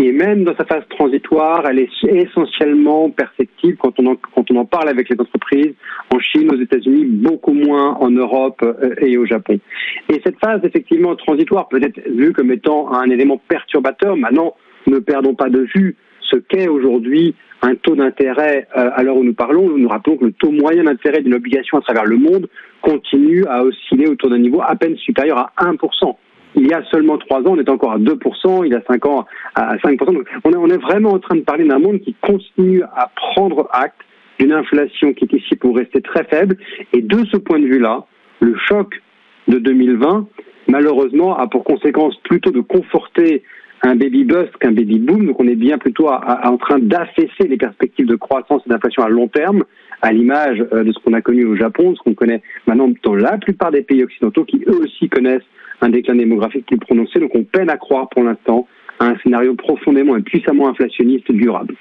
Et 0.01 0.13
même 0.13 0.45
dans 0.45 0.55
sa 0.55 0.63
phase 0.63 0.83
transitoire, 0.89 1.67
elle 1.69 1.79
est 1.79 1.89
essentiellement 2.03 3.09
perceptible 3.09 3.75
quand 3.77 3.99
on 3.99 4.05
en, 4.05 4.15
quand 4.15 4.49
on 4.49 4.55
en 4.55 4.63
parle 4.63 4.87
avec 4.87 5.09
les 5.09 5.19
entreprises 5.19 5.73
en 6.15 6.19
Chine, 6.19 6.49
aux 6.53 6.57
États-Unis, 6.57 7.03
beaucoup 7.03 7.51
moins 7.51 7.95
en 7.99 8.09
Europe 8.09 8.61
euh, 8.63 8.95
et 9.01 9.17
au 9.17 9.25
Japon. 9.25 9.59
Et 10.07 10.21
cette 10.23 10.39
phase, 10.39 10.61
effectivement, 10.63 11.17
transitoire 11.17 11.67
peut 11.67 11.83
être 11.83 11.99
vue 12.09 12.31
comme 12.31 12.49
étant 12.49 12.93
un 12.93 13.09
élément 13.09 13.41
perturbateur. 13.49 14.15
Maintenant, 14.15 14.55
ne 14.87 14.99
perdons 14.99 15.35
pas 15.35 15.49
de 15.49 15.67
vue 15.75 15.97
ce 16.21 16.37
qu'est 16.37 16.69
aujourd'hui 16.69 17.35
un 17.61 17.75
taux 17.75 17.97
d'intérêt 17.97 18.69
euh, 18.77 18.91
à 18.95 19.03
l'heure 19.03 19.17
où 19.17 19.25
nous 19.25 19.33
parlons. 19.33 19.67
Nous 19.67 19.79
nous 19.79 19.89
rappelons 19.89 20.15
que 20.15 20.25
le 20.25 20.31
taux 20.31 20.51
moyen 20.51 20.85
d'intérêt 20.85 21.21
d'une 21.21 21.33
obligation 21.33 21.77
à 21.77 21.81
travers 21.81 22.05
le 22.05 22.15
monde 22.15 22.47
continue 22.81 23.43
à 23.49 23.63
osciller 23.63 24.07
autour 24.07 24.29
d'un 24.29 24.39
niveau 24.39 24.61
à 24.65 24.77
peine 24.77 24.95
supérieur 24.95 25.51
à 25.57 25.65
1% 25.65 26.15
il 26.55 26.67
y 26.67 26.73
a 26.73 26.83
seulement 26.91 27.17
trois 27.17 27.39
ans, 27.39 27.51
on 27.51 27.59
était 27.59 27.69
encore 27.69 27.91
à 27.91 27.99
2%, 27.99 28.65
il 28.65 28.71
y 28.71 28.75
a 28.75 28.81
cinq 28.87 29.05
ans 29.05 29.25
à 29.55 29.75
5%. 29.77 30.05
Donc 30.05 30.25
on 30.43 30.51
est, 30.51 30.57
on 30.57 30.67
est 30.67 30.81
vraiment 30.81 31.11
en 31.11 31.19
train 31.19 31.35
de 31.35 31.41
parler 31.41 31.65
d'un 31.65 31.79
monde 31.79 31.99
qui 31.99 32.15
continue 32.21 32.83
à 32.83 33.11
prendre 33.15 33.67
acte 33.71 34.01
d'une 34.39 34.53
inflation 34.53 35.13
qui 35.13 35.25
est 35.25 35.33
ici 35.33 35.55
pour 35.55 35.75
rester 35.75 36.01
très 36.01 36.23
faible. 36.23 36.57
Et 36.93 37.01
de 37.01 37.25
ce 37.25 37.37
point 37.37 37.59
de 37.59 37.65
vue-là, 37.65 38.05
le 38.39 38.55
choc 38.67 39.01
de 39.47 39.57
2020, 39.59 40.27
malheureusement, 40.67 41.37
a 41.37 41.47
pour 41.47 41.63
conséquence 41.63 42.15
plutôt 42.23 42.51
de 42.51 42.61
conforter 42.61 43.43
un 43.81 43.95
baby 43.95 44.23
bust 44.23 44.55
qu'un 44.59 44.71
baby 44.71 44.99
boom. 44.99 45.27
Donc 45.27 45.39
on 45.39 45.47
est 45.47 45.55
bien 45.55 45.77
plutôt 45.77 46.07
en 46.09 46.57
train 46.57 46.79
d'affaisser 46.79 47.47
les 47.47 47.57
perspectives 47.57 48.07
de 48.07 48.15
croissance 48.15 48.61
et 48.65 48.69
d'inflation 48.69 49.03
à 49.03 49.09
long 49.09 49.27
terme, 49.27 49.63
à 50.01 50.11
l'image 50.11 50.63
euh, 50.73 50.83
de 50.83 50.91
ce 50.91 50.99
qu'on 50.99 51.13
a 51.13 51.21
connu 51.21 51.45
au 51.45 51.55
Japon, 51.55 51.93
ce 51.95 52.01
qu'on 52.03 52.13
connaît 52.13 52.41
maintenant 52.67 52.89
dans 53.03 53.15
la 53.15 53.37
plupart 53.37 53.71
des 53.71 53.81
pays 53.81 54.03
occidentaux 54.03 54.45
qui 54.45 54.63
eux 54.67 54.81
aussi 54.83 55.09
connaissent 55.09 55.43
un 55.81 55.89
déclin 55.89 56.15
démographique 56.15 56.65
plus 56.65 56.77
prononcé. 56.77 57.19
Donc 57.19 57.31
on 57.36 57.43
peine 57.43 57.69
à 57.69 57.77
croire 57.77 58.09
pour 58.09 58.24
l'instant 58.24 58.67
à 59.00 59.07
un 59.07 59.17
scénario 59.19 59.55
profondément 59.55 60.17
et 60.17 60.21
puissamment 60.21 60.67
inflationniste 60.67 61.31
durable. 61.31 61.75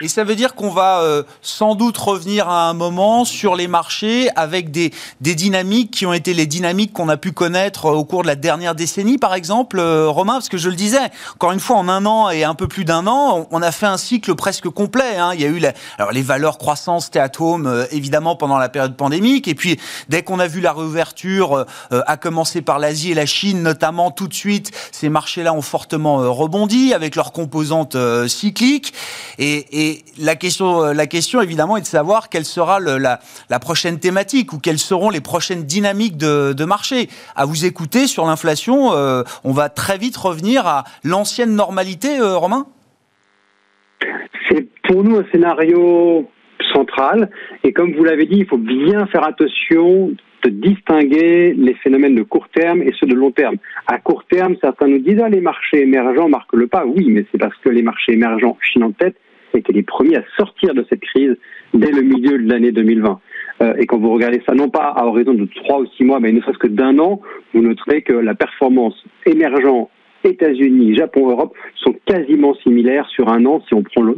Et 0.00 0.06
ça 0.06 0.22
veut 0.22 0.36
dire 0.36 0.54
qu'on 0.54 0.70
va 0.70 1.00
euh, 1.00 1.24
sans 1.42 1.74
doute 1.74 1.98
revenir 1.98 2.48
à 2.48 2.68
un 2.68 2.72
moment 2.72 3.24
sur 3.24 3.56
les 3.56 3.66
marchés 3.66 4.28
avec 4.36 4.70
des, 4.70 4.92
des 5.20 5.34
dynamiques 5.34 5.90
qui 5.90 6.06
ont 6.06 6.12
été 6.12 6.34
les 6.34 6.46
dynamiques 6.46 6.92
qu'on 6.92 7.08
a 7.08 7.16
pu 7.16 7.32
connaître 7.32 7.86
au 7.86 8.04
cours 8.04 8.22
de 8.22 8.28
la 8.28 8.36
dernière 8.36 8.76
décennie, 8.76 9.18
par 9.18 9.34
exemple, 9.34 9.80
euh, 9.80 10.08
Romain, 10.08 10.34
parce 10.34 10.48
que 10.48 10.56
je 10.56 10.68
le 10.68 10.76
disais, 10.76 11.10
encore 11.34 11.50
une 11.50 11.58
fois, 11.58 11.76
en 11.78 11.88
un 11.88 12.06
an 12.06 12.30
et 12.30 12.44
un 12.44 12.54
peu 12.54 12.68
plus 12.68 12.84
d'un 12.84 13.08
an, 13.08 13.48
on, 13.50 13.60
a 13.60 13.72
fait 13.72 13.86
un 13.86 13.96
cycle 13.96 14.36
presque 14.36 14.68
complet. 14.68 15.16
Hein. 15.16 15.32
Il 15.34 15.40
y 15.40 15.44
a 15.44 15.48
eu 15.48 15.60
alors 15.98 16.12
les 16.12 16.22
valeurs 16.22 16.58
croissance, 16.58 17.06
stay 17.06 17.18
at 17.18 17.32
home, 17.40 17.66
euh, 17.66 17.84
évidemment, 17.90 18.36
pendant 18.36 18.58
la 18.58 18.68
période 18.68 18.96
pandémique, 18.96 19.48
et 19.48 19.56
puis 19.56 19.80
dès 20.08 20.22
qu'on 20.22 20.38
a 20.38 20.46
vu 20.46 20.60
la 20.60 20.72
réouverture, 20.72 21.66
à 21.90 22.16
commencer 22.16 22.62
par 22.62 22.78
l'Asie 22.78 23.10
et 23.10 23.14
la 23.14 23.26
Chine, 23.26 23.62
notamment, 23.62 24.10
tout 24.12 24.28
de 24.28 24.34
suite, 24.34 24.70
ces 24.92 25.08
marchés-là 25.08 25.52
ont 25.52 25.62
fortement 25.62 26.32
rebondi 26.32 26.94
avec 26.94 27.16
leurs 27.16 27.32
composantes 27.32 27.96
cycliques. 28.28 28.92
Et, 29.38 29.87
et 29.87 29.87
la 30.18 30.36
question, 30.36 30.82
euh, 30.82 30.92
la 30.92 31.06
question 31.06 31.40
évidemment 31.40 31.76
est 31.76 31.82
de 31.82 31.86
savoir 31.86 32.28
quelle 32.28 32.44
sera 32.44 32.80
la, 32.80 33.18
prochaine 33.58 33.98
thématique 33.98 34.52
ou 34.52 34.58
quelles 34.58 34.78
seront 34.78 35.10
les 35.10 35.20
prochaines 35.20 35.64
dynamiques 35.64 36.16
de, 36.16 36.64
marché. 36.64 37.08
À 37.34 37.44
vous 37.44 37.64
écouter 37.64 38.06
sur 38.06 38.26
l'inflation, 38.26 38.92
euh, 38.92 39.22
on 39.44 39.52
va 39.52 39.68
très 39.68 39.98
vite 39.98 40.16
revenir 40.16 40.66
à 40.66 40.84
l'ancienne 41.04 41.54
normalité, 41.54 42.18
euh, 42.18 42.36
Romain 42.36 42.66
C'est 44.48 44.68
pour 44.84 45.02
nous 45.02 45.16
un 45.16 45.24
scénario 45.32 46.28
central. 46.72 47.30
Et 47.64 47.72
comme 47.72 47.94
vous 47.94 48.04
l'avez 48.04 48.26
dit, 48.26 48.38
il 48.38 48.46
faut 48.46 48.58
bien 48.58 49.06
faire 49.06 49.24
attention 49.24 50.12
de 50.44 50.50
distinguer 50.50 51.54
les 51.56 51.74
phénomènes 51.74 52.14
de 52.14 52.22
court 52.22 52.48
terme 52.48 52.82
et 52.82 52.92
ceux 52.98 53.06
de 53.06 53.14
long 53.14 53.30
terme. 53.30 53.56
À 53.86 53.98
court 53.98 54.24
terme, 54.24 54.56
certains 54.60 54.86
nous 54.86 54.98
disent 54.98 55.20
ah, 55.22 55.28
les 55.28 55.40
marchés 55.40 55.82
émergents 55.82 56.28
marquent 56.28 56.54
le 56.54 56.66
pas. 56.66 56.84
Oui, 56.86 57.06
mais 57.08 57.24
c'est 57.30 57.38
parce 57.38 57.56
que 57.58 57.68
les 57.68 57.82
marchés 57.82 58.12
émergents, 58.12 58.56
Chine 58.60 58.84
en 58.84 58.92
tête, 58.92 59.16
étaient 59.54 59.72
les 59.72 59.82
premiers 59.82 60.16
à 60.16 60.24
sortir 60.36 60.74
de 60.74 60.84
cette 60.88 61.00
crise 61.00 61.36
dès 61.74 61.90
le 61.90 62.02
milieu 62.02 62.38
de 62.38 62.50
l'année 62.50 62.72
2020. 62.72 63.20
Euh, 63.60 63.74
et 63.78 63.86
quand 63.86 63.98
vous 63.98 64.12
regardez 64.12 64.42
ça, 64.46 64.54
non 64.54 64.68
pas 64.68 64.92
à 64.96 65.06
horizon 65.06 65.34
de 65.34 65.46
trois 65.46 65.80
ou 65.80 65.86
six 65.96 66.04
mois, 66.04 66.20
mais 66.20 66.32
ne 66.32 66.40
serait-ce 66.40 66.58
que 66.58 66.68
d'un 66.68 66.98
an, 66.98 67.20
vous 67.54 67.62
noterez 67.62 68.02
que 68.02 68.12
la 68.12 68.34
performance 68.34 68.94
émergent 69.26 69.88
États-Unis, 70.24 70.96
Japon, 70.96 71.30
Europe 71.30 71.54
sont 71.76 71.94
quasiment 72.04 72.54
similaires 72.54 73.08
sur 73.08 73.28
un 73.28 73.44
an 73.46 73.62
si 73.66 73.74
on 73.74 73.82
prend 73.82 74.02
le, 74.02 74.14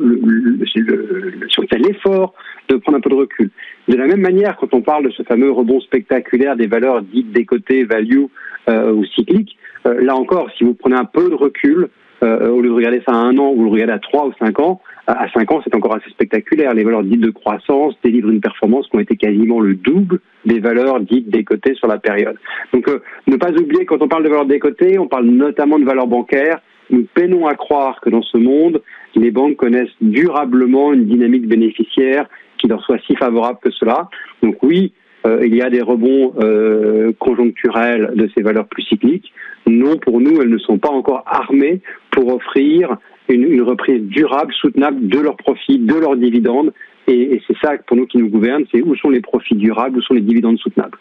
si 0.67 1.61
on 1.61 1.67
fait 1.67 1.79
l'effort 1.79 2.35
de 2.69 2.77
prendre 2.77 2.99
un 2.99 3.01
peu 3.01 3.11
de 3.11 3.15
recul. 3.15 3.51
De 3.89 3.97
la 3.97 4.07
même 4.07 4.21
manière, 4.21 4.57
quand 4.57 4.73
on 4.73 4.83
parle 4.83 5.05
de 5.05 5.11
ce 5.11 5.23
fameux 5.25 5.51
rebond 5.51 5.81
spectaculaire 5.81 6.57
des 6.57 6.67
valeurs 6.67 7.03
dites 7.03 7.33
décotées, 7.33 7.85
value 7.85 8.25
euh, 8.69 8.93
ou 8.93 9.05
cycliques, 9.05 9.57
euh, 9.87 10.01
là 10.03 10.17
encore, 10.17 10.49
si 10.57 10.65
vous 10.65 10.75
prenez 10.75 10.97
un 10.97 11.05
peu 11.05 11.29
de 11.29 11.35
recul, 11.35 11.89
au 12.23 12.61
lieu 12.61 12.69
de 12.69 12.75
regarder 12.75 13.03
ça 13.07 13.15
à 13.15 13.19
un 13.19 13.37
an 13.39 13.53
ou 13.55 13.65
le 13.65 13.71
regarder 13.71 13.93
à 13.93 13.99
trois 13.99 14.27
ou 14.27 14.33
cinq 14.39 14.59
ans, 14.61 14.81
à 15.15 15.29
5 15.33 15.51
ans, 15.53 15.61
c'est 15.65 15.75
encore 15.75 15.95
assez 15.95 16.11
spectaculaire. 16.11 16.75
Les 16.75 16.85
valeurs 16.85 17.03
dites 17.03 17.21
de 17.21 17.31
croissance 17.31 17.95
délivrent 18.03 18.31
une 18.31 18.41
performance 18.41 18.87
qui 18.89 18.97
ont 18.97 19.01
été 19.01 19.17
quasiment 19.17 19.61
le 19.61 19.75
double 19.75 20.21
des 20.45 20.61
valeurs 20.61 21.01
dites 21.01 21.29
décotées 21.29 21.75
sur 21.75 21.89
la 21.89 21.99
période. 21.99 22.37
Donc, 22.73 22.89
euh, 22.89 23.01
ne 23.27 23.37
pas 23.37 23.51
oublier, 23.51 23.85
quand 23.85 24.03
on 24.03 24.09
parle 24.09 24.25
de 24.25 24.29
valeurs 24.29 24.47
décotées, 24.47 24.99
on 24.99 25.09
parle 25.09 25.27
notamment 25.27 25.79
de 25.79 25.85
valeurs 25.85 26.07
bancaires. 26.07 26.61
Nous 26.91 27.07
peinons 27.15 27.47
à 27.47 27.55
croire 27.55 28.01
que 28.01 28.11
dans 28.11 28.23
ce 28.23 28.37
monde, 28.37 28.83
les 29.15 29.31
banques 29.31 29.57
connaissent 29.57 29.95
durablement 30.01 30.93
une 30.93 31.07
dynamique 31.07 31.47
bénéficiaire 31.47 32.27
qui 32.59 32.69
leur 32.69 32.83
soit 32.85 32.99
si 33.07 33.17
favorable 33.17 33.59
que 33.63 33.71
cela. 33.71 34.09
Donc 34.43 34.63
oui, 34.63 34.93
euh, 35.27 35.47
il 35.47 35.55
y 35.55 35.63
a 35.63 35.71
des 35.71 35.83
rebonds 35.83 36.33
euh, 36.41 37.13
conjoncturels 37.19 38.13
de 38.15 38.29
ces 38.35 38.43
valeurs 38.43 38.67
plus 38.67 38.83
cycliques. 38.83 39.33
Non, 39.67 39.99
pour 39.99 40.21
nous, 40.21 40.41
elles 40.41 40.49
ne 40.49 40.59
sont 40.59 40.79
pas 40.79 40.89
encore 40.89 41.23
armées 41.27 41.81
pour 42.11 42.35
offrir 42.35 42.97
une, 43.29 43.63
reprise 43.63 44.03
durable, 44.03 44.53
soutenable 44.55 45.07
de 45.07 45.19
leurs 45.19 45.37
profits, 45.37 45.79
de 45.79 45.95
leurs 45.95 46.17
dividendes. 46.17 46.73
Et, 47.07 47.41
c'est 47.47 47.57
ça 47.59 47.77
pour 47.87 47.97
nous 47.97 48.07
qui 48.07 48.19
nous 48.19 48.29
gouverne, 48.29 48.65
c'est 48.73 48.83
où 48.83 48.95
sont 48.97 49.11
les 49.11 49.21
profits 49.21 49.55
durables, 49.55 49.99
où 49.99 50.03
sont 50.03 50.15
les 50.15 50.21
dividendes 50.21 50.59
soutenables. 50.59 50.99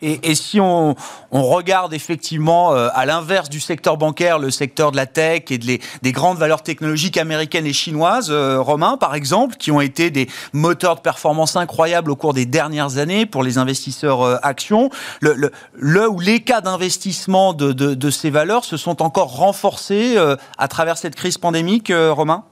Et, 0.00 0.34
si 0.34 0.60
on, 0.60 0.94
regarde 1.32 1.92
effectivement 1.92 2.72
euh, 2.72 2.88
à 2.94 3.04
l'inverse 3.04 3.50
du 3.50 3.58
secteur 3.58 3.96
bancaire, 3.96 4.38
le 4.38 4.50
secteur 4.50 4.92
de 4.92 4.96
la 4.96 5.06
tech 5.06 5.50
et 5.50 5.58
des 5.58 6.12
grandes 6.12 6.38
valeurs 6.38 6.62
technologiques 6.62 7.16
américaines 7.16 7.66
et 7.66 7.72
chinoises, 7.72 8.30
euh, 8.30 8.60
Romain 8.60 8.96
par 8.96 9.14
exemple, 9.14 9.56
qui 9.56 9.72
ont 9.72 9.80
été 9.80 10.10
des 10.10 10.28
moteurs 10.52 10.96
de 10.96 11.00
performance 11.00 11.56
incroyables 11.56 12.10
au 12.10 12.16
cours 12.16 12.32
des 12.32 12.46
dernières 12.46 12.98
années 12.98 13.26
pour 13.26 13.42
les 13.42 13.58
investisseurs 13.58 14.22
euh, 14.22 14.36
actions, 14.42 14.90
le, 15.20 15.50
le, 15.74 16.08
ou 16.08 16.20
les 16.20 16.40
cas 16.40 16.60
d'investissement 16.60 17.52
de, 17.52 17.72
de, 17.72 18.10
ces 18.10 18.30
valeurs 18.30 18.64
se 18.64 18.76
sont 18.76 19.02
encore 19.02 19.36
renforcés 19.36 20.16
à 20.58 20.68
travers 20.68 20.96
cette 20.96 21.14
crise 21.14 21.38
pandémique, 21.38 21.92
Romain? 21.92 22.44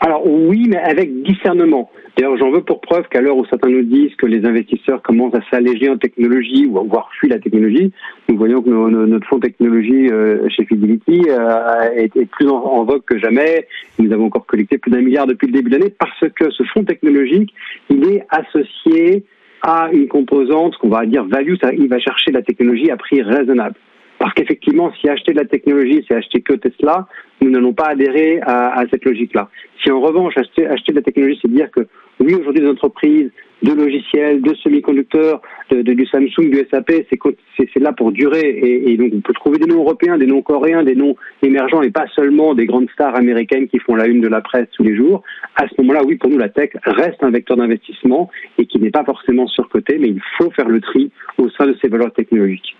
Alors 0.00 0.22
oui, 0.26 0.66
mais 0.68 0.78
avec 0.78 1.22
discernement. 1.22 1.90
D'ailleurs, 2.18 2.36
j'en 2.36 2.50
veux 2.50 2.62
pour 2.62 2.80
preuve 2.80 3.06
qu'à 3.08 3.20
l'heure 3.20 3.36
où 3.36 3.46
certains 3.46 3.68
nous 3.68 3.84
disent 3.84 4.16
que 4.16 4.26
les 4.26 4.44
investisseurs 4.44 5.00
commencent 5.02 5.36
à 5.36 5.50
s'alléger 5.52 5.88
en 5.88 5.96
technologie 5.98 6.66
ou 6.66 6.76
à 6.80 6.82
voir 6.82 7.08
fuir 7.12 7.32
la 7.32 7.38
technologie, 7.38 7.92
nous 8.28 8.36
voyons 8.36 8.60
que 8.60 8.70
notre 8.70 9.24
fonds 9.28 9.38
technologie 9.38 10.08
euh, 10.10 10.48
chez 10.48 10.64
Fidelity 10.64 11.26
euh, 11.28 11.90
est, 11.94 12.26
plus 12.26 12.48
en, 12.48 12.82
vogue 12.82 13.04
que 13.04 13.20
jamais. 13.20 13.68
Nous 14.00 14.12
avons 14.12 14.26
encore 14.26 14.46
collecté 14.46 14.78
plus 14.78 14.90
d'un 14.90 15.00
milliard 15.00 15.28
depuis 15.28 15.46
le 15.46 15.52
début 15.52 15.70
de 15.70 15.76
l'année 15.76 15.94
parce 15.96 16.24
que 16.34 16.50
ce 16.50 16.64
fonds 16.74 16.82
technologique, 16.82 17.54
il 17.88 18.04
est 18.08 18.26
associé 18.30 19.22
à 19.62 19.88
une 19.92 20.08
composante 20.08 20.76
qu'on 20.78 20.88
va 20.88 21.06
dire 21.06 21.24
value, 21.24 21.54
il 21.78 21.88
va 21.88 22.00
chercher 22.00 22.32
la 22.32 22.42
technologie 22.42 22.90
à 22.90 22.96
prix 22.96 23.22
raisonnable. 23.22 23.76
Parce 24.18 24.34
qu'effectivement, 24.34 24.92
si 25.00 25.08
acheter 25.08 25.34
de 25.34 25.38
la 25.38 25.44
technologie, 25.44 26.04
c'est 26.08 26.16
acheter 26.16 26.40
que 26.40 26.54
Tesla, 26.54 27.06
nous 27.40 27.50
n'allons 27.50 27.74
pas 27.74 27.90
adhérer 27.90 28.40
à, 28.42 28.82
cette 28.90 29.04
logique-là. 29.04 29.48
Si 29.84 29.92
en 29.92 30.00
revanche, 30.00 30.36
acheter, 30.36 30.66
acheter 30.66 30.90
de 30.90 30.96
la 30.96 31.02
technologie, 31.02 31.38
c'est 31.40 31.48
dire 31.48 31.70
que 31.70 31.86
oui, 32.20 32.34
aujourd'hui, 32.34 32.62
des 32.62 32.68
entreprises 32.68 33.30
de 33.62 33.72
logiciels, 33.72 34.40
de 34.40 34.54
semi-conducteurs, 34.54 35.42
de, 35.70 35.82
du 35.82 36.06
Samsung, 36.06 36.50
du 36.50 36.64
SAP, 36.70 36.92
c'est 37.10 37.78
là 37.80 37.92
pour 37.92 38.12
durer. 38.12 38.40
Et, 38.40 38.92
et, 38.92 38.96
donc, 38.96 39.12
on 39.14 39.20
peut 39.20 39.32
trouver 39.32 39.58
des 39.58 39.66
noms 39.66 39.80
européens, 39.80 40.16
des 40.16 40.26
noms 40.26 40.42
coréens, 40.42 40.84
des 40.84 40.94
noms 40.94 41.16
émergents, 41.42 41.82
et 41.82 41.90
pas 41.90 42.06
seulement 42.14 42.54
des 42.54 42.66
grandes 42.66 42.90
stars 42.90 43.16
américaines 43.16 43.68
qui 43.68 43.78
font 43.78 43.94
la 43.94 44.06
une 44.06 44.20
de 44.20 44.28
la 44.28 44.40
presse 44.40 44.68
tous 44.72 44.84
les 44.84 44.96
jours. 44.96 45.22
À 45.56 45.66
ce 45.68 45.74
moment-là, 45.78 46.02
oui, 46.04 46.16
pour 46.16 46.30
nous, 46.30 46.38
la 46.38 46.48
tech 46.48 46.70
reste 46.84 47.22
un 47.22 47.30
vecteur 47.30 47.56
d'investissement 47.56 48.30
et 48.58 48.66
qui 48.66 48.78
n'est 48.78 48.90
pas 48.90 49.04
forcément 49.04 49.46
surcoté, 49.48 49.98
mais 49.98 50.08
il 50.08 50.20
faut 50.38 50.50
faire 50.52 50.68
le 50.68 50.80
tri 50.80 51.10
au 51.38 51.48
sein 51.50 51.66
de 51.66 51.76
ces 51.80 51.88
valeurs 51.88 52.12
technologiques. 52.12 52.76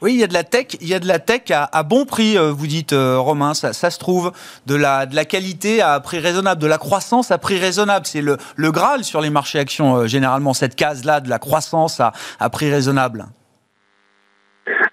Oui, 0.00 0.14
il 0.14 0.20
y 0.20 0.22
a 0.22 0.28
de 0.28 0.32
la 0.32 0.44
tech, 0.44 0.76
il 0.80 0.86
y 0.86 0.94
a 0.94 1.00
de 1.00 1.08
la 1.08 1.18
tech 1.18 1.50
à, 1.50 1.82
bon 1.82 2.04
prix, 2.04 2.38
euh, 2.38 2.52
vous 2.52 2.68
dites 2.68 2.92
euh, 2.92 3.18
Romain, 3.18 3.52
ça, 3.54 3.72
se 3.72 3.98
trouve, 3.98 4.30
de 4.66 4.76
la, 4.76 5.06
de 5.06 5.16
la 5.16 5.24
qualité 5.24 5.82
à 5.82 5.98
prix 5.98 6.20
raisonnable, 6.20 6.62
de 6.62 6.68
la 6.68 6.78
croissance 6.78 7.32
à 7.32 7.38
prix 7.38 7.58
raisonnable. 7.58 8.06
C'est 8.06 8.20
le, 8.20 8.36
le 8.54 8.70
Graal 8.70 9.02
sur 9.02 9.20
les 9.20 9.30
marchés 9.30 9.58
actions, 9.58 9.96
euh, 9.96 10.06
généralement, 10.06 10.54
cette 10.54 10.76
case-là 10.76 11.20
de 11.20 11.28
la 11.28 11.40
croissance 11.40 11.98
à, 11.98 12.12
à 12.38 12.48
prix 12.48 12.70
raisonnable. 12.70 13.26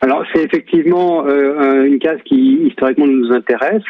Alors 0.02 0.24
c'est 0.34 0.44
effectivement 0.44 1.26
une 1.28 2.00
case 2.00 2.20
qui 2.26 2.68
historiquement 2.68 3.08
nous 3.08 3.32
intéresse. 3.32 3.84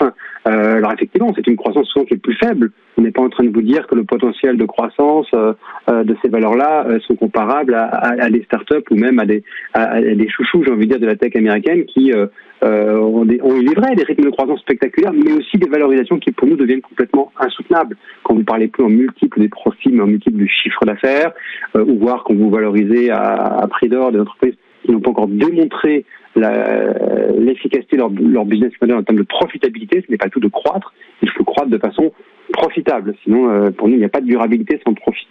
alors 0.45 0.93
effectivement, 0.93 1.33
c'est 1.35 1.47
une 1.47 1.57
croissance 1.57 1.87
souvent 1.89 2.05
qui 2.05 2.13
est 2.15 2.17
plus 2.17 2.35
faible. 2.35 2.71
On 2.97 3.01
n'est 3.01 3.11
pas 3.11 3.21
en 3.21 3.29
train 3.29 3.43
de 3.43 3.49
vous 3.49 3.61
dire 3.61 3.85
que 3.87 3.95
le 3.95 4.03
potentiel 4.03 4.57
de 4.57 4.65
croissance 4.65 5.27
euh, 5.33 5.53
euh, 5.89 6.03
de 6.03 6.15
ces 6.21 6.29
valeurs-là 6.29 6.85
euh, 6.87 6.99
sont 7.01 7.15
comparables 7.15 7.73
à, 7.73 7.87
à, 7.87 8.29
des 8.29 8.43
startups 8.43 8.85
ou 8.89 8.95
même 8.95 9.19
à 9.19 9.25
des, 9.25 9.43
à, 9.73 10.01
des 10.01 10.29
chouchous, 10.29 10.63
j'ai 10.63 10.71
envie 10.71 10.85
de 10.87 10.91
dire, 10.91 10.99
de 10.99 11.05
la 11.05 11.15
tech 11.15 11.35
américaine 11.35 11.85
qui 11.85 12.13
euh, 12.13 12.97
ont, 12.97 13.25
des, 13.25 13.41
ont, 13.41 13.49
vrai, 13.49 13.95
des 13.95 14.03
rythmes 14.03 14.23
de 14.23 14.29
croissance 14.29 14.61
spectaculaires, 14.61 15.13
mais 15.13 15.33
aussi 15.33 15.57
des 15.57 15.69
valorisations 15.69 16.19
qui 16.19 16.31
pour 16.31 16.47
nous 16.47 16.55
deviennent 16.55 16.81
complètement 16.81 17.31
insoutenables. 17.37 17.97
Quand 18.23 18.35
vous 18.35 18.43
parlez 18.43 18.67
plus 18.67 18.83
en 18.83 18.89
multiples 18.89 19.41
des 19.41 19.49
profits, 19.49 19.89
mais 19.91 20.01
en 20.01 20.07
multiples 20.07 20.37
du 20.37 20.47
chiffre 20.47 20.85
d'affaires, 20.85 21.33
ou 21.75 21.99
voir 21.99 22.23
quand 22.23 22.33
vous 22.33 22.49
valorisez 22.49 23.11
à, 23.11 23.67
prix 23.69 23.89
d'or 23.89 24.11
des 24.11 24.19
entreprises 24.19 24.55
qui 24.85 24.91
n'ont 24.91 24.99
pas 24.99 25.09
encore 25.09 25.27
démontré 25.27 26.05
l'efficacité 26.35 27.97
de 27.97 28.01
leur, 28.01 28.45
business 28.45 28.71
model 28.81 28.97
en 28.97 29.03
termes 29.03 29.19
de 29.19 29.23
profitabilité, 29.23 30.03
ce 30.05 30.11
n'est 30.11 30.17
pas 30.17 30.29
tout 30.29 30.39
de 30.39 30.47
croître, 30.47 30.93
il 31.21 31.29
faut 31.29 31.43
croître 31.43 31.69
de 31.69 31.77
façon 31.77 32.11
profitable. 32.51 33.15
Sinon, 33.23 33.49
euh, 33.49 33.71
pour 33.71 33.87
nous, 33.87 33.95
il 33.95 33.99
n'y 33.99 34.05
a 34.05 34.09
pas 34.09 34.21
de 34.21 34.27
durabilité 34.27 34.79
sans 34.85 34.93
profit. 34.93 35.27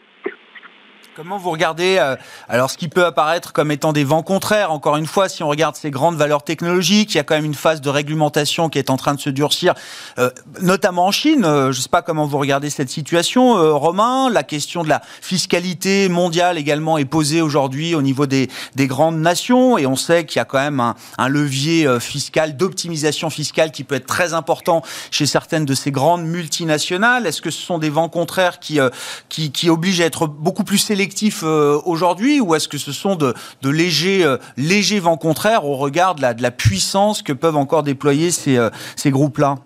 Comment 1.17 1.39
vous 1.39 1.53
regardez 1.53 1.99
euh, 2.01 2.17
alors 2.49 2.71
ce 2.71 2.77
qui 2.77 2.89
peut 2.89 3.05
apparaître 3.05 3.53
comme 3.53 3.71
étant 3.71 3.93
des 3.93 4.03
vents 4.03 4.25
contraires 4.25 4.73
Encore 4.73 4.97
une 4.97 5.07
fois, 5.07 5.29
si 5.29 5.45
on 5.45 5.49
regarde 5.49 5.77
ces 5.77 5.93
grandes 5.93 6.17
valeurs 6.17 6.43
technologiques, 6.43 7.15
il 7.15 7.19
y 7.19 7.21
a 7.21 7.23
quand 7.23 7.37
même 7.37 7.45
une 7.45 7.55
phase 7.55 7.81
de 7.81 7.89
réglementation 7.89 8.69
qui 8.69 8.81
est 8.81 8.91
en 8.91 8.97
train 8.97 9.15
de 9.15 9.21
se 9.21 9.31
durcir, 9.31 9.75
euh, 10.19 10.31
notamment 10.61 11.07
en 11.07 11.13
Chine. 11.13 11.45
Euh, 11.45 11.71
je 11.71 11.79
ne 11.79 11.83
sais 11.83 11.89
pas 11.89 12.03
comment 12.03 12.27
vous 12.27 12.39
regardez 12.39 12.69
cette 12.69 12.91
situation, 12.91 13.55
Romain. 13.79 14.29
La 14.29 14.43
question 14.43 14.83
de 14.83 14.89
la 14.89 15.03
fiscalité 15.21 16.09
mondiale 16.09 16.59
également 16.59 16.99
est 16.99 17.05
posée 17.05 17.41
aujourd'hui 17.41 17.95
au 17.95 18.03
niveau 18.03 18.27
des, 18.27 18.51
des, 18.75 18.89
grandes 18.89 19.19
nations, 19.19 19.79
et 19.79 19.87
on 19.87 19.97
sait 19.97 20.27
qu'il 20.27 20.41
y 20.41 20.43
a 20.43 20.45
quand 20.45 20.59
même 20.59 20.81
un, 20.81 20.97
un 21.19 21.29
levier 21.29 21.87
fiscal 22.01 22.57
d'optimisation 22.57 23.31
fiscale 23.31 23.71
qui 23.71 23.85
peut 23.85 23.95
être 23.95 24.07
très 24.07 24.35
important 24.35 24.83
chez 25.13 25.27
certaines 25.27 25.65
de 25.65 25.75
ces 25.75 25.93
grandes 25.93 26.25
multinationales. 26.25 27.25
Est-ce 27.27 27.41
que 27.41 27.51
ce 27.51 27.63
sont 27.63 27.79
des 27.79 27.91
vents 27.91 28.09
contraires 28.09 28.59
qui, 28.59 28.81
qui, 29.29 29.53
qui 29.53 29.71
obligent 29.71 30.01
à 30.01 30.07
être 30.07 30.27
beaucoup 30.27 30.65
plus 30.65 30.79
sélectifs 30.79 31.04
euh, 31.43 31.79
aujourd'hui 31.87 32.41
ou 32.41 32.55
est-ce 32.55 32.69
que 32.69 32.79
ce 32.79 32.93
sont 32.93 33.17
de, 33.17 33.35
légers, 33.71 34.25
euh, 34.25 34.37
légers 34.57 35.01
vents 35.01 35.17
contraires 35.17 35.65
au 35.65 35.75
regard 35.75 36.15
de 36.15 36.23
la, 36.23 36.35
de 36.35 36.43
la 36.43 36.51
puissance 36.51 37.23
que 37.23 37.33
peuvent 37.33 37.57
encore 37.57 37.83
déployer 37.83 38.31
ces, 38.31 38.57
euh, 38.57 38.71
ces 38.97 39.11
groupes-là? 39.11 39.57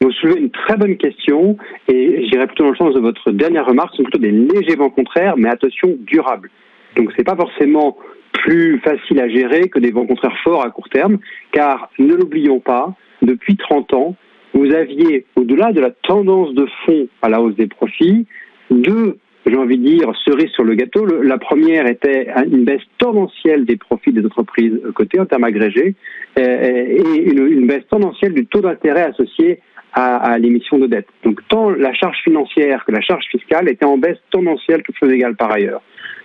Vous 0.00 0.10
soulevez 0.12 0.40
une 0.40 0.50
très 0.50 0.76
bonne 0.76 0.96
question 0.96 1.56
et 1.88 2.26
j'irai 2.28 2.46
plutôt 2.46 2.64
dans 2.64 2.70
le 2.70 2.76
sens 2.76 2.94
de 2.94 3.00
votre 3.00 3.30
dernière 3.30 3.66
remarque, 3.66 3.90
ce 3.92 3.98
sont 3.98 4.02
plutôt 4.02 4.18
des 4.18 4.32
légers 4.32 4.76
vents 4.76 4.90
contraires, 4.90 5.34
mais 5.36 5.48
attention, 5.48 5.96
durables. 6.00 6.50
Donc 6.96 7.10
c'est 7.16 7.24
pas 7.24 7.36
forcément 7.36 7.96
plus 8.32 8.80
facile 8.80 9.20
à 9.20 9.28
gérer 9.28 9.68
que 9.68 9.78
des 9.78 9.90
vents 9.90 10.06
contraires 10.06 10.36
forts 10.42 10.64
à 10.64 10.70
court 10.70 10.88
terme, 10.90 11.18
car 11.52 11.88
ne 11.98 12.14
l'oublions 12.14 12.60
pas, 12.60 12.94
depuis 13.22 13.56
30 13.56 13.94
ans, 13.94 14.16
vous 14.52 14.72
aviez, 14.72 15.26
au-delà 15.36 15.72
de 15.72 15.80
la 15.80 15.90
tendance 15.90 16.52
de 16.54 16.66
fond 16.84 17.08
à 17.22 17.28
la 17.28 17.40
hausse 17.40 17.56
des 17.56 17.66
profits, 17.66 18.26
deux, 18.70 19.18
j'ai 19.46 19.56
envie 19.56 19.78
de 19.78 19.86
dire, 19.86 20.10
cerises 20.24 20.50
sur 20.50 20.64
le 20.64 20.74
gâteau. 20.74 21.04
la 21.04 21.38
première 21.38 21.86
était 21.86 22.28
une 22.50 22.64
baisse 22.64 22.82
tendancielle 22.98 23.64
des 23.64 23.76
profits 23.76 24.12
des 24.12 24.24
entreprises 24.24 24.80
cotées 24.94 25.20
en 25.20 25.26
termes 25.26 25.44
agrégés 25.44 25.94
et 26.36 27.02
une, 27.30 27.66
baisse 27.66 27.86
tendancielle 27.88 28.32
du 28.32 28.46
taux 28.46 28.60
d'intérêt 28.60 29.02
associé 29.02 29.60
à, 29.92 30.38
l'émission 30.38 30.78
de 30.78 30.86
dette. 30.86 31.06
Donc 31.24 31.40
tant 31.48 31.70
la 31.70 31.92
charge 31.94 32.18
financière 32.24 32.84
que 32.84 32.92
la 32.92 33.00
charge 33.00 33.24
fiscale 33.30 33.68
étaient 33.68 33.84
en 33.84 33.98
baisse 33.98 34.18
tendancielle, 34.30 34.82
toutes 34.82 34.96
choses 34.98 35.12
égales 35.12 35.36
par 35.36 35.52
ailleurs. 35.52 35.82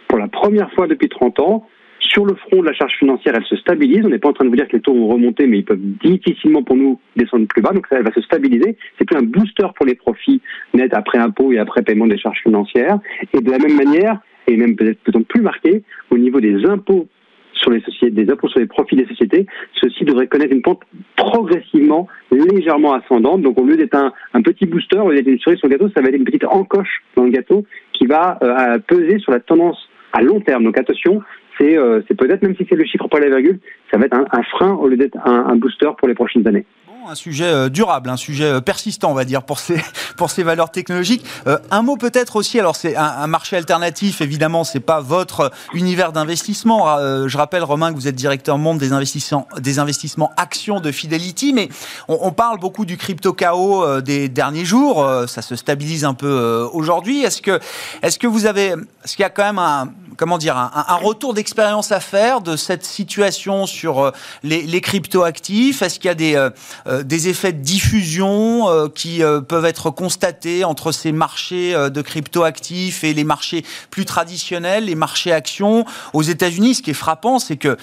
Pour 0.08 0.18
la 0.18 0.28
première 0.28 0.72
fois 0.72 0.88
depuis 0.88 1.10
30 1.10 1.40
ans, 1.40 1.68
sur 2.00 2.26
le 2.26 2.36
front 2.36 2.62
de 2.62 2.66
la 2.66 2.74
charge 2.74 2.94
financière, 2.98 3.34
elle 3.36 3.46
se 3.46 3.56
stabilise. 3.58 4.02
On 4.04 4.10
n'est 4.10 4.20
pas 4.20 4.30
en 4.30 4.34
train 4.34 4.46
de 4.46 4.50
vous 4.50 4.56
dire 4.56 4.68
que 4.68 4.76
les 4.76 4.82
taux 4.82 4.94
vont 4.94 5.08
remonter, 5.08 5.48
mais 5.48 5.60
ils 5.60 5.66
peuvent 5.66 5.80
difficilement 6.04 6.64
pour 6.64 6.76
nous 6.76 7.00
descendre 7.16 7.48
plus 7.48 7.62
bas. 7.62 7.72
Donc 7.72 7.88
ça, 7.88 7.98
elle 7.98 8.04
va 8.04 8.14
se 8.14 8.22
stabiliser. 8.22 8.78
C'est 8.98 9.06
plus 9.06 9.18
un 9.18 9.24
booster 9.24 9.68
pour 9.76 9.86
les 9.86 9.96
profits 9.96 10.42
nets 10.74 10.94
après 10.94 11.18
impôts 11.18 11.52
et 11.52 11.60
après 11.60 11.82
paiement 11.82 12.08
des 12.08 12.18
charges 12.18 12.42
financières. 12.42 13.00
Et 13.34 13.42
de 13.42 13.52
la 13.52 13.60
même 13.60 13.76
manière, 13.76 14.20
et 14.48 14.58
même 14.58 14.76
peut-être 14.76 15.00
peut 15.04 15.24
plus 15.24 15.42
marqué, 15.42 15.84
au 16.10 16.18
niveau 16.18 16.40
des 16.40 16.66
impôts 16.66 17.08
sur 17.54 17.72
les 17.72 17.82
sociétés, 17.82 18.12
des 18.12 18.32
impôts 18.32 18.48
sur 18.48 18.60
les 18.60 18.66
profits 18.66 18.96
des 18.96 19.06
sociétés, 19.06 19.46
ceux-ci 19.74 20.06
devraient 20.06 20.28
connaître 20.28 20.54
une 20.54 20.62
pente 20.62 20.82
progressivement, 21.16 22.08
légèrement 22.32 22.94
ascendante. 22.94 23.42
Donc 23.42 23.60
au 23.60 23.66
lieu 23.66 23.76
d'être 23.76 23.96
un, 23.96 24.42
petit 24.42 24.66
booster, 24.66 24.98
au 24.98 25.10
lieu 25.10 25.18
d'être 25.18 25.28
une 25.28 25.40
cerise 25.40 25.60
sur 25.60 25.68
le 25.68 25.76
gâteau, 25.76 25.90
ça 25.94 26.02
va 26.02 26.08
être 26.08 26.16
une 26.16 26.24
petite 26.24 26.46
encoche 26.46 27.04
dans 27.16 27.26
le 27.26 27.32
gâteau 27.32 27.66
qui 27.94 28.06
va 28.06 28.40
euh, 28.42 28.80
peser 28.80 29.20
sur 29.20 29.32
la 29.32 29.40
tendance 29.40 29.90
à 30.14 30.22
long 30.22 30.40
terme. 30.40 30.64
Donc 30.64 30.78
attention, 30.78 31.22
c'est 31.60 32.16
peut-être, 32.16 32.42
même 32.42 32.56
si 32.56 32.66
c'est 32.70 32.76
le 32.76 32.86
chiffre 32.86 33.08
pas 33.08 33.20
la 33.20 33.28
virgule, 33.28 33.60
ça 33.92 33.98
va 33.98 34.06
être 34.06 34.16
un, 34.16 34.44
frein 34.44 34.74
au 34.74 34.88
lieu 34.88 34.98
d'être 34.98 35.18
un, 35.26 35.56
booster 35.56 35.90
pour 35.98 36.08
les 36.08 36.14
prochaines 36.14 36.48
années 36.48 36.66
un 37.08 37.16
sujet 37.16 37.46
euh, 37.46 37.70
durable, 37.70 38.10
un 38.10 38.18
sujet 38.18 38.46
euh, 38.46 38.62
persistant, 38.62 39.12
on 39.12 39.14
va 39.14 39.26
dire, 39.26 39.44
pour 39.44 39.60
ces, 39.60 39.82
pour 40.18 40.30
ces 40.30 40.44
valeurs 40.44 40.72
technologiques. 40.72 41.26
un 41.72 41.82
mot 41.82 41.98
peut-être 41.98 42.36
aussi, 42.36 42.60
alors 42.60 42.76
c'est 42.76 42.96
un, 42.96 43.28
marché 43.28 43.56
alternatif, 43.56 44.22
évidemment, 44.22 44.64
c'est 44.64 44.80
pas 44.80 45.00
votre 45.00 45.52
univers 45.74 46.12
d'investissement. 46.12 46.98
je 47.28 47.38
rappelle, 47.38 47.64
Romain, 47.64 47.92
que 47.92 47.96
vous 47.96 48.08
êtes 48.08 48.16
directeur 48.16 48.58
monde 48.58 48.80
des 48.80 48.92
investissements, 48.92 49.48
des 49.58 49.80
investissements 49.80 50.32
actions 50.38 50.80
de 50.80 50.92
Fidelity, 50.92 51.54
mais 51.54 51.70
on, 52.08 52.32
parle 52.32 52.60
beaucoup 52.60 52.86
du 52.86 52.98
crypto 52.98 53.34
chaos 53.34 54.02
des 54.02 54.30
derniers 54.30 54.66
jours. 54.66 55.08
ça 55.28 55.42
se 55.42 55.56
stabilise 55.56 56.06
un 56.06 56.14
peu 56.14 56.68
aujourd'hui. 56.74 57.24
Est-ce 57.24 57.42
que, 57.42 57.60
est-ce 58.02 58.20
que 58.20 58.28
vous 58.28 58.46
avez, 58.46 58.76
est-ce 59.04 59.16
qu'il 59.16 59.24
y 59.24 59.26
a 59.26 59.30
quand 59.30 59.44
même 59.44 59.60
un, 59.60 59.90
comment 60.20 60.38
dire, 60.38 60.58
un, 60.58 60.96
retour 60.96 61.34
d'expérience 61.34 61.94
à 61.94 62.02
faire 62.02 62.42
de 62.42 62.58
cette 62.58 62.84
situation 62.84 63.66
sur 63.66 64.00
euh, 64.00 64.12
les, 64.44 64.82
crypto-actifs? 64.82 65.82
Est-ce 65.82 65.98
qu'il 65.98 66.10
y 66.10 66.12
a 66.12 66.16
des, 66.16 66.50
euh, 66.90 67.00
euh, 67.00 67.04
des 67.04 67.30
effets 67.30 67.54
de 67.54 67.62
diffusion 67.62 68.66
qui 68.96 69.22
peuvent 69.48 69.66
être 69.66 69.90
constatés 69.90 70.64
entre 70.64 70.92
ces 70.92 71.12
marchés 71.12 71.74
de 71.74 72.02
crypto-actifs 72.02 73.04
et 73.04 73.14
les 73.14 73.24
marchés 73.24 73.64
plus 73.92 74.06
traditionnels, 74.06 74.86
les 74.86 74.96
marchés 74.96 75.32
actions 75.32 75.86
Aux 76.14 76.22
États-Unis, 76.22 76.76
ce 76.76 76.82
qui 76.82 76.92
est 76.92 76.94
frappant, 76.94 77.40
c'est 77.40 77.58
que 77.58 77.78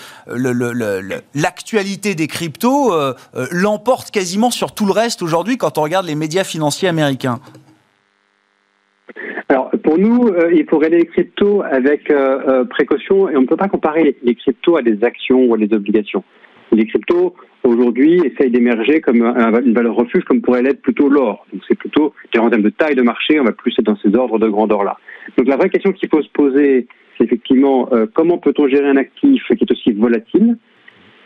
l'actualité 1.34 2.14
des 2.14 2.26
cryptos 2.26 2.92
l'emporte 3.50 4.10
quasiment 4.10 4.50
sur 4.50 4.72
tout 4.72 4.86
le 4.86 4.92
reste 4.92 5.22
aujourd'hui 5.22 5.56
quand 5.56 5.78
on 5.78 5.82
regarde 5.82 6.06
les 6.06 6.14
médias 6.14 6.44
financiers 6.44 6.88
américains. 6.88 7.40
Alors 9.48 9.70
pour 9.82 9.98
nous, 9.98 10.28
euh, 10.28 10.52
il 10.52 10.66
faut 10.68 10.76
regarder 10.76 10.98
les 10.98 11.06
cryptos 11.06 11.62
avec 11.62 12.10
euh, 12.10 12.40
euh, 12.48 12.64
précaution 12.64 13.28
et 13.28 13.36
on 13.36 13.42
ne 13.42 13.46
peut 13.46 13.56
pas 13.56 13.68
comparer 13.68 14.16
les 14.22 14.34
cryptos 14.34 14.76
à 14.76 14.82
des 14.82 15.04
actions 15.04 15.44
ou 15.44 15.54
à 15.54 15.58
des 15.58 15.72
obligations. 15.72 16.24
Les 16.72 16.86
cryptos 16.86 17.34
aujourd'hui 17.64 18.20
essayent 18.24 18.50
d'émerger 18.50 19.00
comme 19.00 19.22
une 19.22 19.74
valeur 19.74 19.94
refuge, 19.94 20.24
comme 20.24 20.40
pourrait 20.40 20.62
l'être 20.62 20.82
plutôt 20.82 21.08
l'or. 21.08 21.46
Donc 21.52 21.62
c'est 21.68 21.78
plutôt, 21.78 22.12
en 22.38 22.50
termes 22.50 22.62
de 22.62 22.70
taille 22.70 22.94
de 22.94 23.02
marché, 23.02 23.40
on 23.40 23.44
va 23.44 23.52
plus 23.52 23.72
être 23.78 23.84
dans 23.84 23.96
ces 23.96 24.14
ordres 24.14 24.38
de 24.38 24.48
grandeur 24.48 24.84
là. 24.84 24.98
Donc 25.36 25.48
la 25.48 25.56
vraie 25.56 25.70
question 25.70 25.92
qu'il 25.92 26.08
faut 26.08 26.22
se 26.22 26.30
poser, 26.30 26.86
c'est 27.16 27.24
effectivement 27.24 27.88
comment 28.14 28.38
peut-on 28.38 28.68
gérer 28.68 28.88
un 28.88 28.96
actif 28.96 29.42
qui 29.46 29.64
est 29.64 29.72
aussi 29.72 29.92
volatile? 29.92 30.56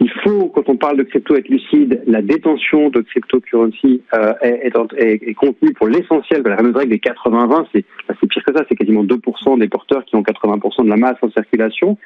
Il 0.00 0.10
faut, 0.24 0.48
quand 0.48 0.68
on 0.68 0.76
parle 0.76 0.96
de 0.96 1.02
crypto, 1.02 1.36
être 1.36 1.48
lucide. 1.48 2.02
La 2.06 2.22
détention 2.22 2.88
de 2.88 3.00
cryptocurrency 3.02 4.02
euh, 4.14 4.32
est, 4.40 4.72
est, 4.96 5.28
est, 5.28 5.34
contenue 5.34 5.74
pour 5.74 5.88
l'essentiel 5.88 6.42
de 6.42 6.48
la 6.48 6.56
règle 6.56 6.88
des 6.88 6.98
80-20. 6.98 7.66
C'est 7.72 7.84
pire 8.28 8.44
que 8.44 8.52
ça, 8.56 8.64
c'est 8.68 8.76
quasiment 8.76 9.04
2% 9.04 9.58
des 9.58 9.68
porteurs 9.68 10.04
qui 10.06 10.16
ont 10.16 10.22
80% 10.22 10.84
de 10.84 10.88
la 10.88 10.96
masse 10.96 11.18
en 11.20 11.30
circulation. 11.30 11.98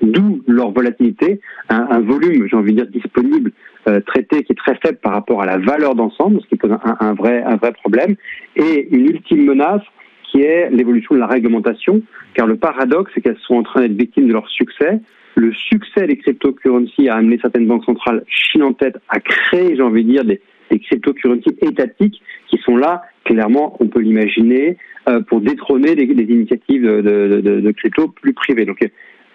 D'où 0.00 0.42
leur 0.46 0.70
volatilité, 0.70 1.40
un, 1.68 1.88
un 1.90 2.00
volume, 2.00 2.46
j'ai 2.48 2.56
envie 2.56 2.72
de 2.72 2.82
dire, 2.82 2.90
disponible, 2.90 3.50
euh, 3.88 4.00
traité 4.00 4.44
qui 4.44 4.52
est 4.52 4.56
très 4.56 4.76
faible 4.76 4.98
par 4.98 5.12
rapport 5.12 5.42
à 5.42 5.46
la 5.46 5.58
valeur 5.58 5.96
d'ensemble, 5.96 6.40
ce 6.42 6.46
qui 6.46 6.56
pose 6.56 6.70
un, 6.70 6.96
un, 7.00 7.14
vrai, 7.14 7.42
un 7.42 7.56
vrai 7.56 7.72
problème. 7.72 8.14
Et 8.54 8.86
une 8.92 9.06
ultime 9.06 9.44
menace, 9.44 9.82
qui 10.30 10.42
est 10.42 10.70
l'évolution 10.70 11.14
de 11.14 11.20
la 11.20 11.26
réglementation, 11.26 12.02
car 12.34 12.46
le 12.46 12.56
paradoxe, 12.56 13.12
c'est 13.14 13.20
qu'elles 13.20 13.38
sont 13.46 13.56
en 13.56 13.62
train 13.62 13.80
d'être 13.82 13.96
victimes 13.96 14.28
de 14.28 14.32
leur 14.32 14.48
succès 14.48 15.00
le 15.36 15.52
succès 15.52 16.06
des 16.06 16.16
cryptocurrencies 16.16 17.08
a 17.08 17.16
amené 17.16 17.38
certaines 17.40 17.66
banques 17.66 17.84
centrales, 17.84 18.24
Chine 18.26 18.62
en 18.62 18.72
tête, 18.72 18.96
à 19.08 19.20
créer, 19.20 19.76
j'ai 19.76 19.82
envie 19.82 20.02
de 20.04 20.10
dire, 20.10 20.24
des, 20.24 20.40
des 20.70 20.80
cryptocurrencies 20.80 21.56
étatiques 21.60 22.20
qui 22.48 22.58
sont 22.64 22.76
là, 22.76 23.02
clairement, 23.24 23.76
on 23.78 23.86
peut 23.86 24.00
l'imaginer, 24.00 24.78
euh, 25.08 25.20
pour 25.20 25.40
détrôner 25.40 25.94
des, 25.94 26.04
initiatives 26.04 26.82
de, 26.82 27.70
crypto 27.76 28.08
plus 28.08 28.32
privées. 28.32 28.64
Donc, 28.64 28.78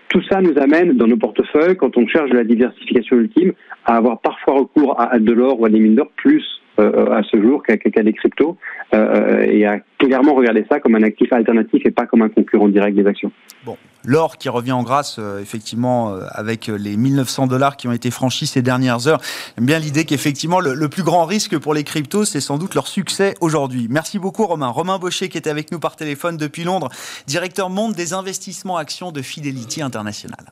tout 0.10 0.22
ça 0.24 0.42
nous 0.42 0.58
amène 0.58 0.98
dans 0.98 1.08
nos 1.08 1.18
portefeuilles, 1.18 1.78
quand 1.78 1.96
on 1.98 2.08
cherche 2.08 2.32
la 2.32 2.44
diversification 2.44 3.18
ultime, 3.18 3.54
à 3.86 3.96
avoir 3.96 4.20
parfois 4.20 4.56
recours 4.56 5.00
à, 5.00 5.20
de 5.20 5.32
l'or 5.32 5.62
ou 5.62 5.66
à 5.66 5.70
des 5.70 5.80
mines 5.80 5.96
d'or 5.96 6.12
plus 6.18 6.44
à 6.82 7.22
ce 7.24 7.42
jour 7.42 7.64
qu'à 7.64 8.04
des 8.04 8.14
cryptos, 8.14 8.58
euh, 8.94 9.46
et 9.48 9.66
à 9.66 9.80
clairement 9.98 10.34
regarder 10.34 10.66
ça 10.70 10.80
comme 10.80 10.96
un 10.96 11.04
actif 11.04 11.32
alternatif 11.32 11.82
et 11.86 11.92
pas 11.92 12.06
comme 12.06 12.22
un 12.22 12.30
concurrent 12.30 12.68
direct 12.68 12.98
des 12.98 13.08
actions. 13.08 13.32
Bon, 13.66 13.78
L'or 14.04 14.38
qui 14.38 14.50
revient 14.50 14.72
en 14.74 14.84
grâce, 14.84 15.18
euh, 15.20 15.40
effectivement, 15.40 16.14
euh, 16.14 16.22
avec 16.32 16.68
les 16.68 16.98
1900 16.98 17.48
dollars 17.48 17.78
qui 17.78 17.88
ont 17.88 17.94
été 17.94 18.12
franchis 18.12 18.48
ces 18.48 18.62
dernières 18.62 19.08
heures. 19.08 19.22
J'aime 19.56 19.66
bien 19.66 19.80
l'idée 19.80 20.06
qu'effectivement, 20.06 20.60
le, 20.60 20.90
plus 20.90 21.04
grand 21.04 21.26
risque 21.26 21.58
pour 21.58 21.74
les 21.74 21.84
cryptos, 21.84 22.26
c'est 22.26 22.42
sans 22.42 22.58
doute 22.58 22.76
leur 22.76 22.88
succès 22.88 23.36
aujourd'hui. 23.40 23.88
Merci 23.90 24.20
beaucoup, 24.20 24.46
Romain. 24.46 24.68
Romain 24.68 24.98
Baucher, 24.98 25.30
qui 25.30 25.38
était 25.38 25.50
avec 25.50 25.72
nous 25.72 25.80
par 25.80 25.96
téléphone 25.96 26.36
depuis 26.36 26.64
Londres, 26.64 26.90
directeur 27.28 27.70
monde 27.70 27.94
des 27.94 28.14
investissements 28.14 28.78
actions 28.78 29.12
de 29.12 29.22
Fidelity 29.22 29.82
International. 29.82 30.52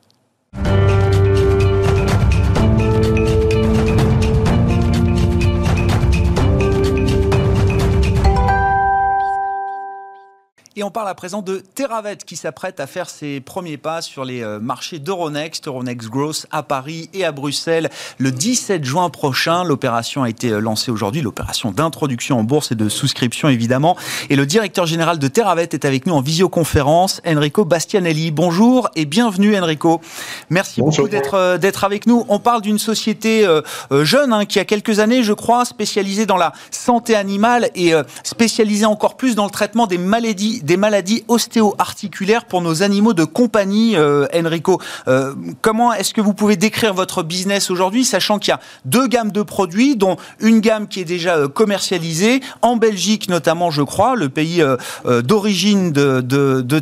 Et 10.80 10.84
on 10.84 10.92
parle 10.92 11.10
à 11.10 11.14
présent 11.14 11.42
de 11.42 11.62
Terravet 11.76 12.16
qui 12.26 12.38
s'apprête 12.38 12.80
à 12.80 12.88
faire 12.88 13.10
ses 13.10 13.42
premiers 13.42 13.76
pas 13.76 14.02
sur 14.02 14.24
les 14.24 14.42
euh, 14.42 14.62
marchés 14.62 14.98
d'Euronext, 14.98 15.68
Euronext 15.68 16.08
Growth 16.08 16.46
à 16.52 16.64
Paris 16.64 17.10
et 17.14 17.26
à 17.26 17.34
Bruxelles 17.34 17.90
le 18.18 18.32
17 18.32 18.86
juin 18.86 19.10
prochain. 19.10 19.66
L'opération 19.66 20.24
a 20.24 20.30
été 20.30 20.52
euh, 20.52 20.62
lancée 20.62 20.90
aujourd'hui, 20.90 21.22
l'opération 21.22 21.74
d'introduction 21.74 22.40
en 22.40 22.46
bourse 22.46 22.72
et 22.72 22.76
de 22.76 22.88
souscription 22.88 23.50
évidemment. 23.50 23.98
Et 24.30 24.38
le 24.38 24.46
directeur 24.46 24.86
général 24.86 25.20
de 25.20 25.28
Terravet 25.28 25.68
est 25.70 25.84
avec 25.84 26.06
nous 26.06 26.14
en 26.14 26.22
visioconférence, 26.22 27.20
Enrico 27.28 27.66
Bastianelli. 27.66 28.32
Bonjour 28.32 28.90
et 28.96 29.04
bienvenue 29.04 29.60
Enrico. 29.60 30.00
Merci 30.50 30.80
beaucoup 30.80 31.10
d'être 31.10 31.34
euh, 31.34 31.58
d'être 31.58 31.84
avec 31.84 32.08
nous. 32.08 32.24
On 32.30 32.40
parle 32.40 32.62
d'une 32.62 32.80
société 32.80 33.46
jeune 33.92 34.32
hein, 34.32 34.46
qui 34.46 34.60
a 34.60 34.64
quelques 34.64 35.00
années, 35.00 35.24
je 35.24 35.34
crois, 35.34 35.66
spécialisée 35.66 36.26
dans 36.26 36.38
la 36.38 36.54
santé 36.72 37.16
animale 37.16 37.70
et 37.76 37.92
spécialisée 38.24 38.86
encore 38.86 39.18
plus 39.18 39.36
dans 39.36 39.44
le 39.44 39.52
traitement 39.52 39.86
des 39.86 39.98
maladies 39.98 40.62
des 40.70 40.78
maladies 40.78 41.24
ostéo-articulaires 41.28 42.46
pour 42.46 42.62
nos 42.62 42.84
animaux 42.84 43.14
de 43.14 43.24
compagnie, 43.24 43.96
euh, 43.96 44.28
Enrico. 44.36 44.80
Euh, 45.08 45.34
comment 45.62 45.94
est-ce 45.94 46.14
que 46.14 46.22
vous 46.22 46.36
pouvez 46.36 46.58
décrire 46.58 46.94
votre 46.94 47.24
business 47.24 47.72
aujourd'hui, 47.72 48.06
sachant 48.06 48.38
qu'il 48.38 48.52
y 48.52 48.54
a 48.54 48.60
deux 48.86 49.08
gammes 49.08 49.32
de 49.32 49.42
produits, 49.42 49.96
dont 49.96 50.18
une 50.40 50.60
gamme 50.60 50.88
qui 50.88 51.00
est 51.00 51.06
déjà 51.06 51.38
euh, 51.38 51.48
commercialisée 51.48 52.42
en 52.62 52.76
Belgique 52.76 53.30
notamment, 53.30 53.72
je 53.72 53.82
crois, 53.82 54.16
le 54.16 54.30
pays 54.30 54.64
d'origine 55.24 55.92
de, 55.92 56.22
de, 56.22 56.62
de 56.62 56.80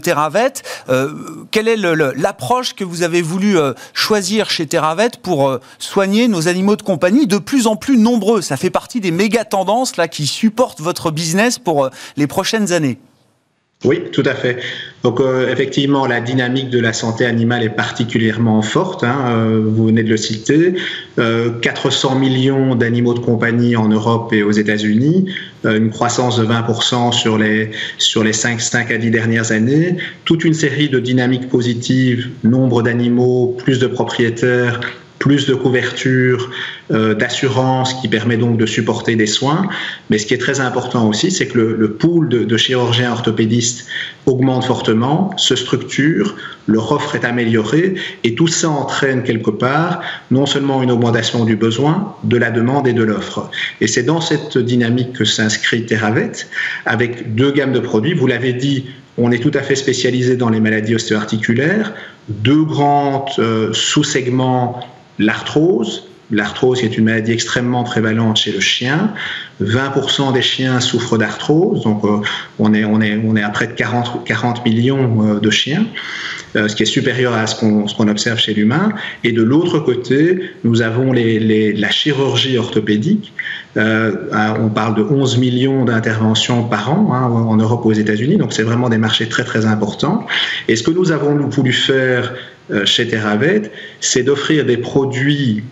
quelle 1.51 1.67
est 1.67 1.77
l'approche 1.77 2.73
que 2.75 2.83
vous 2.83 3.03
avez 3.03 3.21
voulu 3.21 3.55
choisir 3.93 4.49
chez 4.49 4.65
Terravet 4.65 5.11
pour 5.21 5.57
soigner 5.79 6.27
nos 6.27 6.47
animaux 6.47 6.75
de 6.75 6.81
compagnie 6.81 7.27
de 7.27 7.37
plus 7.37 7.67
en 7.67 7.75
plus 7.77 7.97
nombreux? 7.97 8.41
Ça 8.41 8.57
fait 8.57 8.69
partie 8.69 8.99
des 8.99 9.11
méga 9.11 9.45
tendances 9.45 9.95
là 9.95 10.07
qui 10.07 10.27
supportent 10.27 10.81
votre 10.81 11.11
business 11.11 11.57
pour 11.57 11.89
les 12.17 12.27
prochaines 12.27 12.73
années. 12.73 12.99
Oui, 13.85 14.01
tout 14.11 14.23
à 14.25 14.33
fait. 14.33 14.57
Donc 15.03 15.19
euh, 15.19 15.51
effectivement, 15.51 16.07
la 16.07 16.19
dynamique 16.19 16.71
de 16.71 16.79
la 16.79 16.93
santé 16.93 17.25
animale 17.25 17.63
est 17.63 17.69
particulièrement 17.69 18.63
forte. 18.63 19.03
Hein, 19.03 19.25
euh, 19.29 19.61
vous 19.63 19.85
venez 19.85 20.01
de 20.01 20.09
le 20.09 20.17
citer. 20.17 20.73
400 21.15 22.15
euh, 22.15 22.19
millions 22.19 22.73
d'animaux 22.73 23.13
de 23.13 23.19
compagnie 23.19 23.75
en 23.75 23.87
Europe 23.87 24.33
et 24.33 24.41
aux 24.41 24.51
États-Unis, 24.51 25.31
une 25.63 25.91
croissance 25.91 26.39
de 26.39 26.45
20% 26.45 27.11
sur 27.11 27.37
les 27.37 27.69
sur 27.99 28.23
les 28.23 28.33
5, 28.33 28.59
5 28.59 28.89
à 28.89 28.97
10 28.97 29.11
dernières 29.11 29.51
années. 29.51 29.97
Toute 30.25 30.43
une 30.43 30.55
série 30.55 30.89
de 30.89 30.99
dynamiques 30.99 31.47
positives, 31.47 32.29
nombre 32.43 32.81
d'animaux, 32.81 33.55
plus 33.59 33.77
de 33.77 33.85
propriétaires, 33.85 34.81
plus 35.19 35.47
de 35.47 35.53
couverture, 35.55 36.49
euh, 36.91 37.13
d'assurance 37.13 37.93
qui 37.95 38.07
permet 38.07 38.37
donc 38.37 38.57
de 38.57 38.65
supporter 38.65 39.15
des 39.15 39.25
soins. 39.25 39.67
Mais 40.09 40.17
ce 40.17 40.25
qui 40.25 40.33
est 40.33 40.39
très 40.39 40.59
important 40.59 41.07
aussi, 41.07 41.31
c'est 41.31 41.47
que 41.47 41.57
le, 41.57 41.91
pool 41.91 42.29
de, 42.29 42.57
chirurgiens 42.57 43.11
orthopédistes 43.11 43.87
augmente 44.25 44.65
fortement, 44.65 45.35
se 45.37 45.55
structure, 45.55 46.35
leur 46.67 46.91
offre 46.91 47.15
est 47.15 47.25
améliorée 47.25 47.95
et 48.23 48.35
tout 48.35 48.47
ça 48.47 48.69
entraîne 48.69 49.23
quelque 49.23 49.51
part 49.51 50.01
non 50.31 50.45
seulement 50.45 50.83
une 50.83 50.91
augmentation 50.91 51.45
du 51.45 51.55
besoin, 51.55 52.15
de 52.23 52.37
la 52.37 52.51
demande 52.51 52.87
et 52.87 52.93
de 52.93 53.03
l'offre. 53.03 53.49
Et 53.81 53.87
c'est 53.87 54.03
dans 54.03 54.21
cette 54.21 54.57
dynamique 54.57 55.13
que 55.13 55.25
s'inscrit 55.25 55.85
Terravet 55.85 56.31
avec 56.85 57.35
deux 57.35 57.51
gammes 57.51 57.73
de 57.73 57.79
produits. 57.79 58.13
Vous 58.13 58.27
l'avez 58.27 58.53
dit, 58.53 58.85
on 59.17 59.31
est 59.31 59.39
tout 59.39 59.51
à 59.53 59.61
fait 59.61 59.75
spécialisé 59.75 60.35
dans 60.35 60.49
les 60.49 60.59
maladies 60.59 60.95
ostéo-articulaires, 60.95 61.93
deux 62.29 62.63
grands 62.63 63.25
euh, 63.39 63.73
sous-segments 63.73 64.79
l'arthrose. 65.19 66.07
L'arthrose 66.29 66.83
est 66.83 66.97
une 66.97 67.05
maladie 67.05 67.31
extrêmement 67.31 67.85
prévalente 67.85 68.35
chez 68.35 68.51
le 68.51 68.59
chien. 68.59 69.13
20% 69.63 70.33
des 70.33 70.41
chiens 70.41 70.81
souffrent 70.81 71.17
d'arthrose, 71.17 71.83
donc 71.83 72.03
euh, 72.03 72.19
on, 72.59 72.73
est, 72.73 72.83
on, 72.83 72.99
est, 72.99 73.17
on 73.25 73.35
est 73.37 73.41
à 73.41 73.49
près 73.49 73.67
de 73.67 73.71
40, 73.71 74.25
40 74.25 74.65
millions 74.65 75.23
euh, 75.23 75.39
de 75.39 75.49
chiens, 75.49 75.85
euh, 76.57 76.67
ce 76.67 76.75
qui 76.75 76.83
est 76.83 76.87
supérieur 76.87 77.33
à 77.33 77.47
ce 77.47 77.55
qu'on 77.55 78.07
observe 78.09 78.39
chez 78.39 78.53
l'humain. 78.53 78.89
Et 79.23 79.31
de 79.31 79.41
l'autre 79.41 79.79
côté, 79.79 80.51
nous 80.65 80.81
avons 80.81 81.13
les, 81.13 81.71
la 81.71 81.89
chirurgie 81.91 82.57
orthopédique. 82.57 83.31
on 83.77 84.69
parle 84.69 84.95
de 84.95 85.03
11 85.03 85.37
millions 85.37 85.85
d'interventions 85.85 86.63
par 86.63 86.91
an 86.91 87.13
hein, 87.13 87.23
en 87.23 87.55
Europe 87.55 87.85
aux 87.85 87.93
États-Unis, 87.93 88.35
donc 88.35 88.51
c'est 88.51 88.63
vraiment 88.63 88.89
des 88.89 88.97
marchés 88.97 89.29
très 89.29 89.45
très 89.45 89.65
importants. 89.65 90.27
Et 90.67 90.75
ce 90.75 90.83
que 90.83 90.91
nous 90.91 91.11
avons 91.11 91.35
voulu 91.47 91.71
faire 91.71 92.33
chez 92.85 93.07
Teravet, 93.07 93.71
c'est 94.01 94.23
d'offrir 94.23 94.65
des 94.65 94.77
produits 94.77 95.63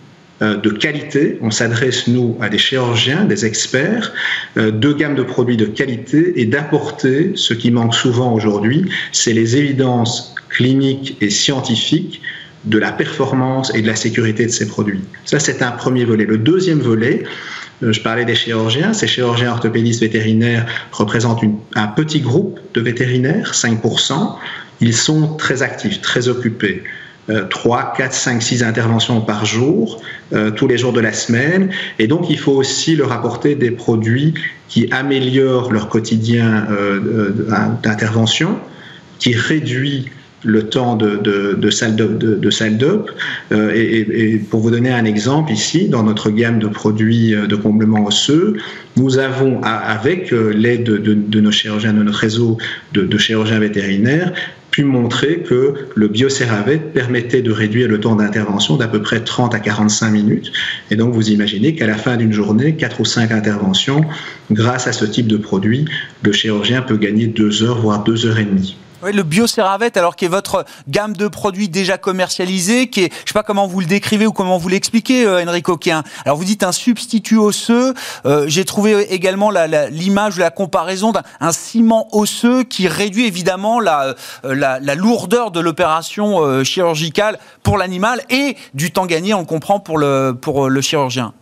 euh, 0.42 0.58
de 0.58 0.68
qualité. 0.68 1.38
On 1.40 1.50
s'adresse, 1.50 2.08
nous, 2.08 2.36
à 2.42 2.50
des 2.50 2.58
chirurgiens, 2.58 3.24
des 3.24 3.46
experts, 3.46 4.12
euh, 4.58 4.70
deux 4.70 4.92
gammes 4.92 5.14
de 5.14 5.22
produits 5.22 5.56
de 5.56 5.64
qualité 5.64 6.38
et 6.38 6.44
d'apporter 6.44 7.32
ce 7.36 7.54
qui 7.54 7.70
manque 7.70 7.94
souvent 7.94 8.34
aujourd'hui, 8.34 8.84
c'est 9.12 9.32
les 9.32 9.56
évidences 9.56 10.34
cliniques 10.50 11.16
et 11.22 11.30
scientifiques 11.30 12.20
de 12.66 12.76
la 12.76 12.92
performance 12.92 13.74
et 13.74 13.80
de 13.80 13.86
la 13.86 13.96
sécurité 13.96 14.44
de 14.44 14.50
ces 14.50 14.66
produits. 14.66 15.00
Ça, 15.24 15.38
c'est 15.38 15.62
un 15.62 15.70
premier 15.70 16.04
volet. 16.04 16.26
Le 16.26 16.36
deuxième 16.36 16.80
volet, 16.80 17.22
je 17.80 18.00
parlais 18.00 18.26
des 18.26 18.34
chirurgiens. 18.34 18.92
Ces 18.92 19.06
chirurgiens 19.06 19.52
orthopédistes 19.52 20.02
vétérinaires 20.02 20.66
représentent 20.92 21.44
un 21.76 21.86
petit 21.86 22.20
groupe 22.20 22.60
de 22.74 22.82
vétérinaires, 22.82 23.52
5% 23.54 24.36
ils 24.80 24.94
sont 24.94 25.34
très 25.34 25.62
actifs, 25.62 26.00
très 26.00 26.28
occupés. 26.28 26.82
3, 27.50 27.94
4, 27.96 28.12
5, 28.12 28.42
6 28.42 28.62
interventions 28.62 29.20
par 29.20 29.44
jour, 29.44 30.00
euh, 30.32 30.50
tous 30.50 30.68
les 30.68 30.78
jours 30.78 30.92
de 30.92 31.00
la 31.00 31.12
semaine. 31.12 31.70
Et 31.98 32.06
donc, 32.06 32.30
il 32.30 32.38
faut 32.38 32.52
aussi 32.52 32.94
leur 32.94 33.12
apporter 33.12 33.54
des 33.54 33.70
produits 33.70 34.34
qui 34.68 34.88
améliorent 34.92 35.72
leur 35.72 35.88
quotidien 35.88 36.66
euh, 36.70 37.30
d'intervention, 37.82 38.58
qui 39.18 39.34
réduit 39.34 40.06
le 40.44 40.68
temps 40.68 40.94
de, 40.94 41.16
de, 41.16 41.70
salle. 41.70 41.96
De, 41.96 43.04
euh, 43.50 43.72
et, 43.74 44.34
et, 44.34 44.38
pour 44.38 44.60
vous 44.60 44.70
donner 44.70 44.90
un 44.90 45.04
exemple 45.04 45.50
ici, 45.50 45.88
dans 45.88 46.04
notre 46.04 46.30
gamme 46.30 46.60
de 46.60 46.68
produits 46.68 47.34
de 47.34 47.56
comblement 47.56 48.06
osseux, 48.06 48.56
nous 48.96 49.18
avons, 49.18 49.60
avec 49.62 50.30
l'aide 50.30 50.84
de, 50.84 51.40
nos 51.40 51.50
chirurgiens, 51.50 51.92
de 51.92 52.02
notre 52.04 52.18
réseau 52.18 52.58
de, 52.92 53.18
chirurgiens 53.18 53.58
vétérinaires, 53.58 54.32
pu 54.70 54.84
montrer 54.84 55.40
que 55.40 55.74
le 55.94 56.08
biocéravet 56.08 56.78
permettait 56.78 57.42
de 57.42 57.50
réduire 57.50 57.88
le 57.88 57.98
temps 58.00 58.16
d'intervention 58.16 58.76
d'à 58.76 58.88
peu 58.88 59.00
près 59.00 59.20
30 59.20 59.54
à 59.54 59.58
45 59.58 60.10
minutes. 60.10 60.52
Et 60.90 60.96
donc, 60.96 61.14
vous 61.14 61.30
imaginez 61.30 61.74
qu'à 61.74 61.86
la 61.86 61.96
fin 61.96 62.16
d'une 62.16 62.32
journée, 62.32 62.76
4 62.76 63.00
ou 63.00 63.04
5 63.04 63.32
interventions, 63.32 64.04
grâce 64.50 64.86
à 64.86 64.92
ce 64.92 65.04
type 65.04 65.26
de 65.26 65.36
produit, 65.36 65.86
le 66.22 66.32
chirurgien 66.32 66.82
peut 66.82 66.96
gagner 66.96 67.26
2 67.26 67.62
heures, 67.62 67.80
voire 67.80 68.04
2 68.04 68.26
heures 68.26 68.38
et 68.38 68.44
demie. 68.44 68.76
Oui, 69.02 69.12
le 69.12 69.22
BioCeravet, 69.24 69.98
alors 69.98 70.16
qui 70.16 70.24
est 70.24 70.28
votre 70.28 70.64
gamme 70.88 71.14
de 71.14 71.28
produits 71.28 71.68
déjà 71.68 71.98
commercialisés, 71.98 72.88
qui 72.88 73.02
est, 73.04 73.12
je 73.12 73.28
sais 73.28 73.34
pas 73.34 73.42
comment 73.42 73.66
vous 73.66 73.80
le 73.80 73.86
décrivez 73.86 74.26
ou 74.26 74.32
comment 74.32 74.56
vous 74.56 74.70
l'expliquez, 74.70 75.26
euh, 75.26 75.44
Enrico, 75.46 75.78
alors 76.24 76.38
vous 76.38 76.44
dites 76.44 76.62
un 76.62 76.72
substitut 76.72 77.36
osseux. 77.36 77.92
Euh, 78.24 78.44
j'ai 78.48 78.64
trouvé 78.64 79.12
également 79.12 79.50
l'image, 79.90 80.38
la, 80.38 80.46
la 80.46 80.50
comparaison 80.50 81.12
d'un 81.12 81.52
ciment 81.52 82.08
osseux 82.12 82.64
qui 82.64 82.88
réduit 82.88 83.26
évidemment 83.26 83.80
la, 83.80 84.14
euh, 84.44 84.54
la, 84.54 84.80
la 84.80 84.94
lourdeur 84.94 85.50
de 85.50 85.60
l'opération 85.60 86.40
euh, 86.40 86.64
chirurgicale 86.64 87.38
pour 87.62 87.76
l'animal 87.76 88.22
et 88.30 88.56
du 88.72 88.92
temps 88.92 89.06
gagné, 89.06 89.34
on 89.34 89.44
comprend, 89.44 89.78
pour 89.78 89.98
le, 89.98 90.32
pour 90.40 90.70
le 90.70 90.80
chirurgien. 90.80 91.34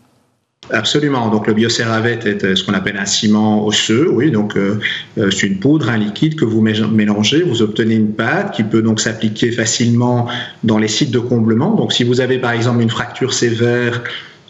Absolument. 0.70 1.28
Donc 1.28 1.46
le 1.46 1.52
biocéravet 1.52 2.18
est 2.24 2.44
euh, 2.44 2.56
ce 2.56 2.64
qu'on 2.64 2.72
appelle 2.72 2.96
un 2.96 3.04
ciment 3.04 3.66
osseux. 3.66 4.08
Oui, 4.10 4.30
donc 4.30 4.56
euh, 4.56 4.80
euh, 5.18 5.30
c'est 5.30 5.46
une 5.46 5.58
poudre, 5.58 5.90
un 5.90 5.98
liquide 5.98 6.36
que 6.36 6.44
vous 6.44 6.62
mélangez. 6.62 7.42
Vous 7.42 7.60
obtenez 7.60 7.94
une 7.94 8.12
pâte 8.12 8.54
qui 8.54 8.62
peut 8.62 8.80
donc 8.80 9.00
s'appliquer 9.00 9.52
facilement 9.52 10.26
dans 10.62 10.78
les 10.78 10.88
sites 10.88 11.10
de 11.10 11.18
comblement. 11.18 11.74
Donc 11.74 11.92
si 11.92 12.02
vous 12.02 12.20
avez 12.20 12.38
par 12.38 12.52
exemple 12.52 12.80
une 12.80 12.90
fracture 12.90 13.34
sévère 13.34 14.02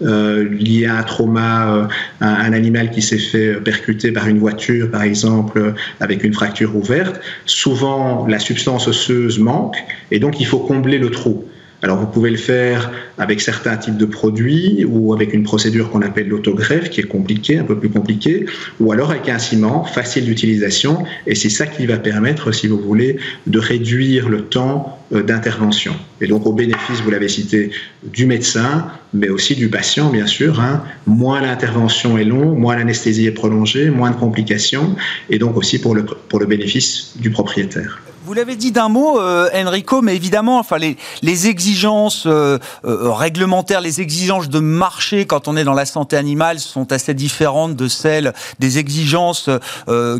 euh, 0.03 0.49
liée 0.49 0.87
à 0.87 0.99
un 0.99 1.03
trauma, 1.03 1.89
un, 2.21 2.27
un, 2.27 2.53
animal 2.53 2.91
qui 2.91 3.03
s'est 3.03 3.19
fait 3.19 3.55
percuter 3.55 4.13
par 4.13 4.29
une 4.29 4.39
voiture, 4.39 4.91
par 4.91 5.03
exemple, 5.03 5.75
avec 6.01 6.23
une 6.23 6.33
fracture 6.33 6.77
ouverte, 6.77 7.21
souvent 7.45 8.27
la 8.29 8.39
substance 8.39 8.87
osseuse 8.87 9.39
manque 9.39 9.77
et 10.11 10.21
donc 10.21 10.41
il 10.41 10.47
faut 10.47 10.59
combler 10.61 10.99
le 10.99 11.11
trou. 11.11 11.45
Alors 11.85 11.99
vous 11.99 12.07
pouvez 12.07 12.31
le 12.31 12.39
faire 12.39 12.91
avec 13.19 13.43
certains 13.43 13.77
types 13.77 13.99
de 13.99 14.07
produits 14.07 14.87
ou 14.89 15.13
avec 15.13 15.35
une 15.35 15.43
procédure 15.43 15.91
qu'on 15.91 16.01
appelle 16.01 16.29
l'autogreffe 16.29 16.89
qui 16.89 17.01
est 17.03 17.07
compliquée, 17.07 17.59
un 17.59 17.65
peu 17.65 17.79
plus 17.79 17.91
compliquée, 17.91 18.47
ou 18.81 18.91
alors 18.91 19.11
avec 19.11 19.29
un 19.29 19.39
ciment 19.39 19.85
facile 19.85 20.25
d'utilisation 20.25 21.05
et 21.27 21.35
c'est 21.35 21.51
ça 21.51 21.67
qui 21.67 21.85
va 21.85 21.99
permettre, 21.99 22.53
si 22.53 22.69
vous 22.69 22.79
voulez, 22.79 23.19
de 23.47 23.59
réduire 23.59 24.31
le 24.31 24.47
temps 24.47 24.99
euh, 25.13 25.23
d'intervention. 25.23 25.95
Et 26.23 26.27
donc 26.27 26.47
au 26.47 26.55
bénéfice, 26.55 27.03
vous 27.05 27.11
l'avez 27.11 27.29
cité, 27.29 27.71
du 28.03 28.25
médecin, 28.25 28.87
mais 29.13 29.29
aussi 29.29 29.55
du 29.55 29.69
patient, 29.69 30.09
bien 30.09 30.27
sûr. 30.27 30.61
Hein. 30.61 30.83
Moins 31.07 31.43
l'intervention 31.43 32.17
est 32.17 32.25
longue, 32.25 32.57
moins 32.59 32.77
l'anesthésie 32.77 33.27
est 33.27 33.33
prolongée, 33.33 33.91
moins 33.91 34.11
de 34.11 34.17
complications, 34.17 34.97
et 35.29 35.39
donc 35.39 35.59
aussi 35.59 35.79
pour 35.79 35.95
le, 35.95 36.07
pour 36.07 36.41
le 36.41 36.47
bénéfice 36.47 37.13
du 37.19 37.29
propriétaire. 37.29 38.01
Vous 38.27 38.33
l'avez 38.33 38.57
dit 38.57 38.73
d'un 38.73 38.89
mot, 38.89 39.21
euh, 39.21 39.51
Enrico, 39.55 40.01
mais 40.01 40.17
évidemment, 40.17 40.59
enfin, 40.59 40.79
les, 40.79 40.97
les 41.21 41.47
exigences 41.47 42.25
euh, 42.25 42.59
euh, 42.87 43.13
réglementaires, 43.13 43.83
les 43.83 44.01
exigences 44.01 44.49
de 44.49 44.61
marché 44.61 45.27
quand 45.27 45.47
on 45.47 45.59
est 45.59 45.65
dans 45.65 45.75
la 45.75 45.85
santé 45.85 46.17
animale 46.17 46.59
sont 46.59 46.91
assez 46.91 47.13
différentes 47.13 47.77
de 47.77 47.87
celles 47.87 48.33
des 48.61 48.79
exigences 48.79 49.51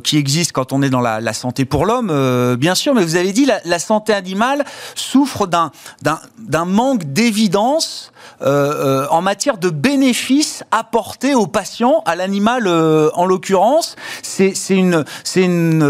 qui 0.03 0.19
existent 0.19 0.53
quand 0.55 0.75
on 0.75 0.83
est 0.83 0.91
dans 0.91 1.01
la, 1.01 1.33
santé 1.33 1.65
pour 1.65 1.87
l'homme, 1.87 2.57
bien 2.57 2.75
sûr. 2.75 2.95
Mais 2.95 3.05
vous 3.05 3.17
avez 3.17 3.33
dit 3.33 3.47
la, 3.47 3.61
la 3.65 3.79
santé 3.79 4.13
animale 4.13 4.65
souffre 4.95 5.47
d'un 5.47 5.73
d'un 6.03 6.65
manque 6.67 7.05
d'évidence 7.05 8.13
euh, 8.43 9.07
en 9.11 9.23
matière 9.23 9.59
de 9.59 9.71
bénéfices 9.71 10.65
apportés 10.71 11.35
aux 11.35 11.47
patients, 11.47 12.03
à 12.07 12.17
l'animal 12.17 12.67
euh, 12.67 13.11
en 13.15 13.27
l'occurrence. 13.27 13.97
C'est 14.23 14.53
une, 14.71 15.05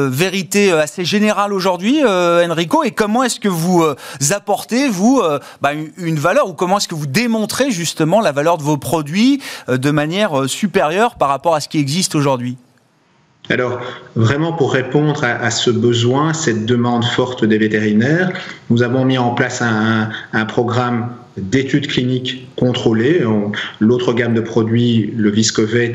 vérité 0.08 0.72
assez 0.72 1.04
générale 1.04 1.52
aujourd'hui, 1.52 2.00
euh, 2.04 2.46
Enrico. 2.48 2.84
Et 2.84 2.90
comment 2.90 3.22
est-ce 3.22 3.40
que 3.40 3.48
vous 3.48 3.84
apportez, 4.30 4.88
vous, 4.88 5.22
bah, 5.60 5.70
une, 5.98 6.16
valeur 6.16 6.48
ou 6.48 6.52
comment 6.52 6.78
est-ce 6.78 6.88
que 6.88 6.94
vous 6.94 7.06
démontrez 7.06 7.70
justement 7.70 8.20
la 8.20 8.32
valeur 8.32 8.58
de 8.58 8.62
vos 8.62 8.76
produits 8.76 9.42
de 9.68 9.90
manière 9.90 10.48
supérieure 10.48 11.16
par 11.16 11.28
rapport 11.28 11.54
à 11.54 11.60
ce 11.60 11.68
qui 11.68 11.78
existe 11.78 12.14
aujourd'hui? 12.14 12.56
Alors, 13.50 13.78
vraiment 14.16 14.52
pour 14.52 14.72
répondre 14.72 15.22
à, 15.24 15.50
ce 15.50 15.70
besoin, 15.70 16.32
cette 16.32 16.64
demande 16.64 17.04
forte 17.04 17.44
des 17.44 17.58
vétérinaires, 17.58 18.32
nous 18.70 18.82
avons 18.82 19.04
mis 19.04 19.18
en 19.18 19.34
place 19.34 19.62
un 19.62 20.44
programme 20.46 21.10
d'études 21.36 21.86
cliniques 21.86 22.46
contrôlées. 22.56 23.22
L'autre 23.80 24.12
gamme 24.12 24.34
de 24.34 24.40
produits, 24.40 25.12
le 25.16 25.30
Viscovet, 25.30 25.94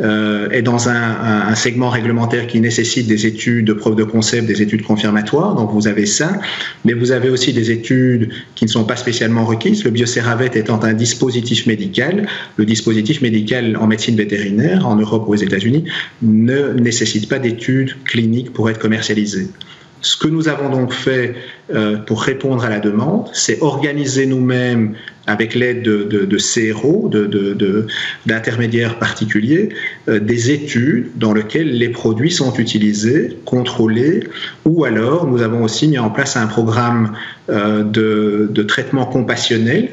euh, 0.00 0.48
est 0.50 0.62
dans 0.62 0.88
un, 0.88 1.54
segment 1.56 1.90
réglementaire 1.90 2.46
qui 2.46 2.60
nécessite 2.60 3.08
des 3.08 3.26
études 3.26 3.66
de 3.66 3.72
preuve 3.72 3.96
de 3.96 4.04
concept, 4.04 4.46
des 4.46 4.62
études 4.62 4.82
confirmatoires. 4.82 5.56
Donc 5.56 5.72
vous 5.72 5.88
avez 5.88 6.06
ça, 6.06 6.40
mais 6.84 6.92
vous 6.92 7.10
avez 7.10 7.30
aussi 7.30 7.52
des 7.52 7.72
études 7.72 8.30
qui 8.54 8.64
ne 8.64 8.70
sont 8.70 8.84
pas 8.84 8.94
spécialement 8.94 9.44
requises. 9.44 9.82
Le 9.84 9.90
Bioceravet 9.90 10.50
étant 10.54 10.82
un 10.84 10.92
dispositif 10.92 11.66
médical, 11.66 12.28
le 12.56 12.64
dispositif 12.64 13.22
médical 13.22 13.76
en 13.76 13.88
médecine 13.88 14.14
vétérinaire 14.16 14.86
en 14.86 14.94
Europe 14.94 15.24
ou 15.26 15.32
aux 15.32 15.36
États-Unis 15.36 15.84
ne 16.22 16.74
nécessite 16.74 17.28
pas 17.28 17.40
d'études 17.40 17.96
cliniques 18.04 18.52
pour 18.52 18.70
être 18.70 18.78
commercialisé. 18.78 19.48
Ce 20.00 20.16
que 20.16 20.28
nous 20.28 20.48
avons 20.48 20.70
donc 20.70 20.92
fait 20.92 21.34
euh, 21.74 21.96
pour 21.96 22.22
répondre 22.22 22.64
à 22.64 22.68
la 22.68 22.78
demande, 22.78 23.28
c'est 23.32 23.60
organiser 23.62 24.26
nous-mêmes, 24.26 24.94
avec 25.26 25.54
l'aide 25.54 25.82
de, 25.82 26.38
CRO, 26.38 27.10
d'intermédiaires 28.24 28.98
particuliers, 28.98 29.68
euh, 30.08 30.20
des 30.20 30.50
études 30.50 31.10
dans 31.16 31.34
lesquelles 31.34 31.76
les 31.76 31.90
produits 31.90 32.30
sont 32.30 32.54
utilisés, 32.54 33.36
contrôlés, 33.44 34.20
ou 34.64 34.84
alors 34.84 35.26
nous 35.26 35.42
avons 35.42 35.64
aussi 35.64 35.88
mis 35.88 35.98
en 35.98 36.10
place 36.10 36.36
un 36.36 36.46
programme 36.46 37.12
euh, 37.50 37.82
de, 37.82 38.62
traitement 38.62 39.06
compassionnel 39.06 39.90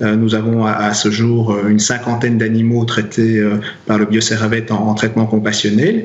nous 0.00 0.34
avons 0.34 0.66
à, 0.66 0.92
ce 0.92 1.10
jour 1.10 1.52
euh, 1.52 1.68
une 1.68 1.78
cinquantaine 1.78 2.38
d'animaux 2.38 2.84
traités 2.84 3.38
euh, 3.38 3.60
par 3.86 3.98
le 3.98 4.06
biocéravette 4.06 4.72
en, 4.72 4.94
traitement 4.94 5.26
compassionnel. 5.26 6.04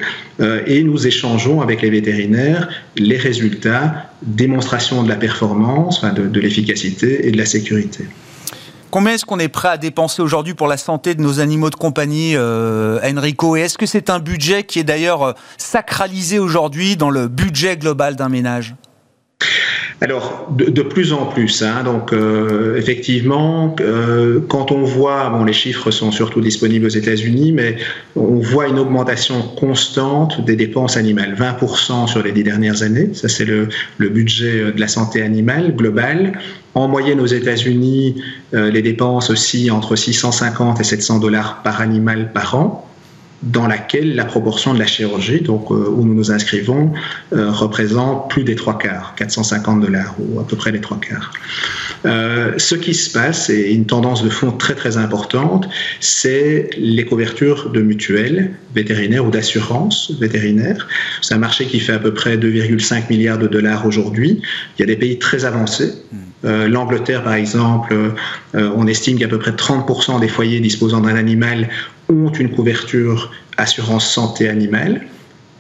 Et 0.68 0.84
nous 0.84 1.06
échangeons 1.06 1.62
avec 1.62 1.82
les 1.82 1.90
vétérinaires 1.90 2.70
les 2.96 3.18
résultats, 3.18 4.10
démonstration 4.22 5.04
de 5.04 5.10
la 5.10 5.16
performance, 5.16 6.04
de, 6.04 6.40
l'efficacité 6.40 7.28
et 7.28 7.32
de 7.32 7.38
la 7.38 7.46
sécurité. 7.46 8.06
Combien 8.90 9.14
est-ce 9.14 9.26
qu'on 9.26 9.40
est 9.40 9.50
prêt 9.50 9.68
à 9.68 9.78
dépenser 9.78 10.22
aujourd'hui 10.22 10.54
pour 10.54 10.68
la 10.68 10.78
santé 10.78 11.14
de 11.14 11.22
nos 11.22 11.40
animaux 11.40 11.70
de 11.70 11.76
compagnie, 11.76 12.36
Enrico? 12.38 13.56
Et 13.58 13.62
est-ce 13.62 13.78
que 13.78 13.86
c'est 13.86 14.10
un 14.10 14.20
budget 14.20 14.64
qui 14.64 14.80
est 14.80 14.84
d'ailleurs 14.84 15.36
sacralisé 15.58 16.40
aujourd'hui 16.40 16.96
dans 16.96 17.10
le 17.10 17.28
budget 17.28 17.78
global 17.78 18.16
d'un 18.16 18.30
ménage? 18.30 18.76
Alors, 20.02 20.48
de, 20.52 20.82
plus 20.82 21.12
en 21.12 21.26
plus. 21.26 21.62
Hein, 21.62 21.84
donc, 21.84 22.14
euh, 22.14 22.78
effectivement, 22.78 23.76
euh, 23.82 24.40
quand 24.48 24.72
on 24.72 24.84
voit, 24.84 25.30
bon, 25.30 25.44
les 25.44 25.52
chiffres 25.52 25.92
sont 25.92 26.12
surtout 26.12 26.40
disponibles 26.40 26.86
aux 26.86 26.90
États-Unis, 26.90 27.52
mais 27.52 27.76
on 28.16 28.40
voit 28.40 28.68
une 28.68 28.80
augmentation 28.80 29.42
constante 29.42 30.44
des 30.46 30.56
dépenses 30.56 30.96
animales, 30.96 31.36
20% 31.36 32.08
sur 32.08 32.24
les 32.24 32.32
dix 32.32 32.44
dernières 32.44 32.82
années. 32.82 33.10
Ça, 33.14 33.28
c'est 33.28 33.44
le, 33.44 33.68
budget 34.00 34.72
de 34.72 34.80
la 34.80 34.88
santé 34.88 35.22
animale 35.22 35.76
global. 35.76 36.40
En 36.76 36.88
moyenne, 36.88 37.20
aux 37.20 37.26
États-Unis, 37.26 38.22
euh, 38.54 38.72
les 38.72 38.82
dépenses 38.82 39.30
aussi 39.30 39.70
entre 39.70 39.98
650 39.98 40.80
et 40.80 40.86
700 40.86 41.20
dollars 41.20 41.62
par 41.62 41.82
animal 41.82 42.32
par 42.32 42.56
an 42.56 42.89
dans 43.44 43.68
laquelle 43.68 44.16
la 44.16 44.26
proportion 44.26 44.74
de 44.74 44.80
la 44.80 44.86
chirurgie, 44.86 45.42
donc 45.42 45.72
euh, 45.72 45.90
où 45.90 46.04
nous 46.04 46.14
nous 46.14 46.32
inscrivons, 46.32 46.92
euh, 47.34 47.50
représente 47.52 48.30
plus 48.30 48.44
des 48.44 48.56
trois 48.56 48.78
quarts, 48.78 49.14
450 49.16 49.82
dollars 49.82 50.16
ou 50.20 50.40
à 50.40 50.46
peu 50.46 50.56
près 50.56 50.72
les 50.72 50.82
trois 50.82 51.00
quarts. 51.00 51.32
Euh, 52.06 52.54
ce 52.58 52.76
qui 52.76 52.94
se 52.94 53.12
passe, 53.12 53.50
et 53.50 53.74
une 53.74 53.86
tendance 53.86 54.24
de 54.24 54.30
fond 54.30 54.52
très 54.52 54.76
très 54.76 54.98
importante, 54.98 55.70
c'est 56.00 56.70
les 56.78 57.06
couvertures 57.06 57.70
de 57.70 57.82
mutuelles 57.82 58.52
vétérinaires 58.76 59.26
ou 59.26 59.32
d'assurance 59.32 60.12
vétérinaire. 60.20 60.88
C'est 61.22 61.34
un 61.34 61.40
marché 61.40 61.66
qui 61.66 61.80
fait 61.80 61.94
à 61.94 62.00
peu 62.00 62.14
près 62.14 62.38
2,5 62.38 63.10
milliards 63.10 63.38
de 63.38 63.48
dollars 63.48 63.86
aujourd'hui. 63.86 64.42
Il 64.78 64.82
y 64.82 64.84
a 64.84 64.88
des 64.88 64.98
pays 64.98 65.18
très 65.18 65.46
avancés. 65.46 65.94
Euh, 66.46 66.68
L'Angleterre, 66.68 67.24
par 67.24 67.34
exemple, 67.34 67.94
euh, 68.56 68.72
on 68.76 68.88
estime 68.88 69.18
qu'à 69.18 69.28
peu 69.28 69.40
près 69.40 69.52
30% 69.52 70.20
des 70.20 70.28
foyers 70.28 70.60
disposant 70.60 71.02
d'un 71.02 71.16
animal 71.16 71.70
ont 72.08 72.32
une 72.32 72.52
couverture 72.52 73.32
assurance 73.58 74.10
santé 74.10 74.48
animale. 74.48 75.02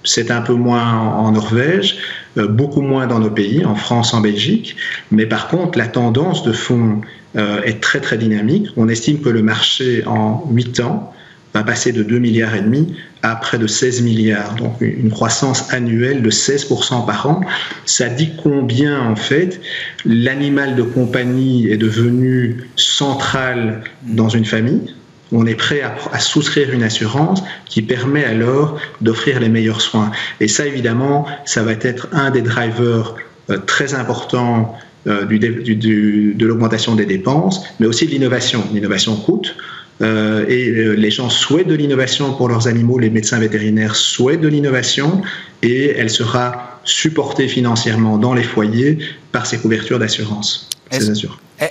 C'est 0.05 0.31
un 0.31 0.41
peu 0.41 0.53
moins 0.53 0.93
en 0.93 1.31
Norvège, 1.33 1.97
euh, 2.37 2.47
beaucoup 2.47 2.81
moins 2.81 3.07
dans 3.07 3.19
nos 3.19 3.29
pays, 3.29 3.65
en 3.65 3.75
France, 3.75 4.13
en 4.13 4.21
Belgique. 4.21 4.77
Mais 5.11 5.25
par 5.25 5.49
contre, 5.49 5.77
la 5.77 5.87
tendance 5.87 6.43
de 6.43 6.53
fond 6.53 7.01
est 7.35 7.79
très 7.79 8.01
très 8.01 8.17
dynamique. 8.17 8.69
On 8.75 8.89
estime 8.89 9.21
que 9.21 9.29
le 9.29 9.43
marché 9.43 10.03
en 10.07 10.43
8 10.49 10.79
ans 10.79 11.13
va 11.53 11.63
passer 11.63 11.91
de 11.91 12.03
2 12.03 12.19
milliards 12.19 12.55
et 12.55 12.61
demi 12.61 12.95
à 13.21 13.35
près 13.35 13.57
de 13.57 13.67
16 13.67 14.01
milliards, 14.01 14.55
donc 14.55 14.79
une 14.81 15.09
croissance 15.09 15.73
annuelle 15.73 16.21
de 16.21 16.29
16% 16.29 17.05
par 17.05 17.27
an. 17.27 17.41
Ça 17.85 18.07
dit 18.07 18.31
combien 18.41 19.01
en 19.01 19.15
fait 19.15 19.59
l'animal 20.05 20.75
de 20.75 20.83
compagnie 20.83 21.69
est 21.69 21.77
devenu 21.77 22.69
central 22.75 23.83
dans 24.03 24.29
une 24.29 24.45
famille? 24.45 24.93
On 25.31 25.45
est 25.45 25.55
prêt 25.55 25.81
à, 25.81 26.19
souscrire 26.19 26.71
une 26.71 26.81
assurance 26.81 27.43
qui 27.65 27.83
permet 27.83 28.23
alors 28.23 28.79
d'offrir 29.01 29.39
les 29.39 29.49
meilleurs 29.49 29.81
soins. 29.81 30.11
Et 30.39 30.47
ça, 30.47 30.65
évidemment, 30.65 31.27
ça 31.45 31.61
va 31.61 31.73
être 31.73 32.07
un 32.13 32.31
des 32.31 32.41
drivers 32.41 33.13
euh, 33.49 33.57
très 33.59 33.93
importants 33.93 34.75
euh, 35.07 35.25
de 35.25 36.45
l'augmentation 36.45 36.95
des 36.95 37.05
dépenses, 37.05 37.63
mais 37.79 37.85
aussi 37.85 38.07
de 38.07 38.11
l'innovation. 38.11 38.63
L'innovation 38.73 39.15
coûte. 39.17 39.55
Euh, 40.01 40.45
et 40.47 40.95
les 40.95 41.11
gens 41.11 41.29
souhaitent 41.29 41.67
de 41.67 41.75
l'innovation 41.75 42.33
pour 42.33 42.47
leurs 42.47 42.67
animaux, 42.67 42.99
les 42.99 43.09
médecins 43.09 43.39
vétérinaires 43.39 43.95
souhaitent 43.95 44.41
de 44.41 44.47
l'innovation, 44.47 45.21
et 45.61 45.89
elle 45.89 46.09
sera 46.09 46.79
supportée 46.85 47.47
financièrement 47.47 48.17
dans 48.17 48.33
les 48.33 48.43
foyers 48.43 48.99
par 49.31 49.45
ces 49.45 49.57
couvertures 49.57 49.99
d'assurance. 49.99 50.69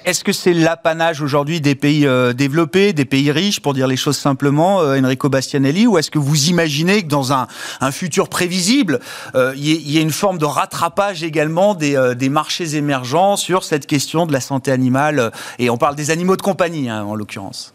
Est-ce 0.04 0.22
que 0.22 0.32
c'est 0.32 0.52
l'apanage 0.52 1.22
aujourd'hui 1.22 1.60
des 1.60 1.74
pays 1.74 2.06
euh, 2.06 2.34
développés, 2.34 2.92
des 2.92 3.06
pays 3.06 3.30
riches, 3.32 3.60
pour 3.60 3.72
dire 3.72 3.86
les 3.86 3.96
choses 3.96 4.18
simplement, 4.18 4.82
euh, 4.82 5.00
Enrico 5.00 5.30
Bastianelli, 5.30 5.86
ou 5.86 5.96
est-ce 5.96 6.10
que 6.10 6.18
vous 6.18 6.48
imaginez 6.48 7.02
que 7.02 7.08
dans 7.08 7.32
un, 7.32 7.46
futur 7.90 8.28
prévisible, 8.28 9.00
euh, 9.34 9.54
il 9.56 9.66
y, 9.66 9.98
ait 9.98 10.02
une 10.02 10.10
forme 10.10 10.38
de 10.38 10.44
rattrapage 10.44 11.22
également 11.22 11.74
des, 11.74 12.28
marchés 12.28 12.76
émergents 12.76 13.36
sur 13.36 13.64
cette 13.64 13.86
question 13.86 14.26
de 14.26 14.32
la 14.32 14.40
santé 14.40 14.70
animale 14.70 15.32
Et 15.58 15.70
on 15.70 15.78
parle 15.78 15.96
des 15.96 16.10
animaux 16.10 16.36
de 16.36 16.42
compagnie, 16.42 16.90
hein, 16.90 17.02
en 17.04 17.14
l'occurrence? 17.14 17.72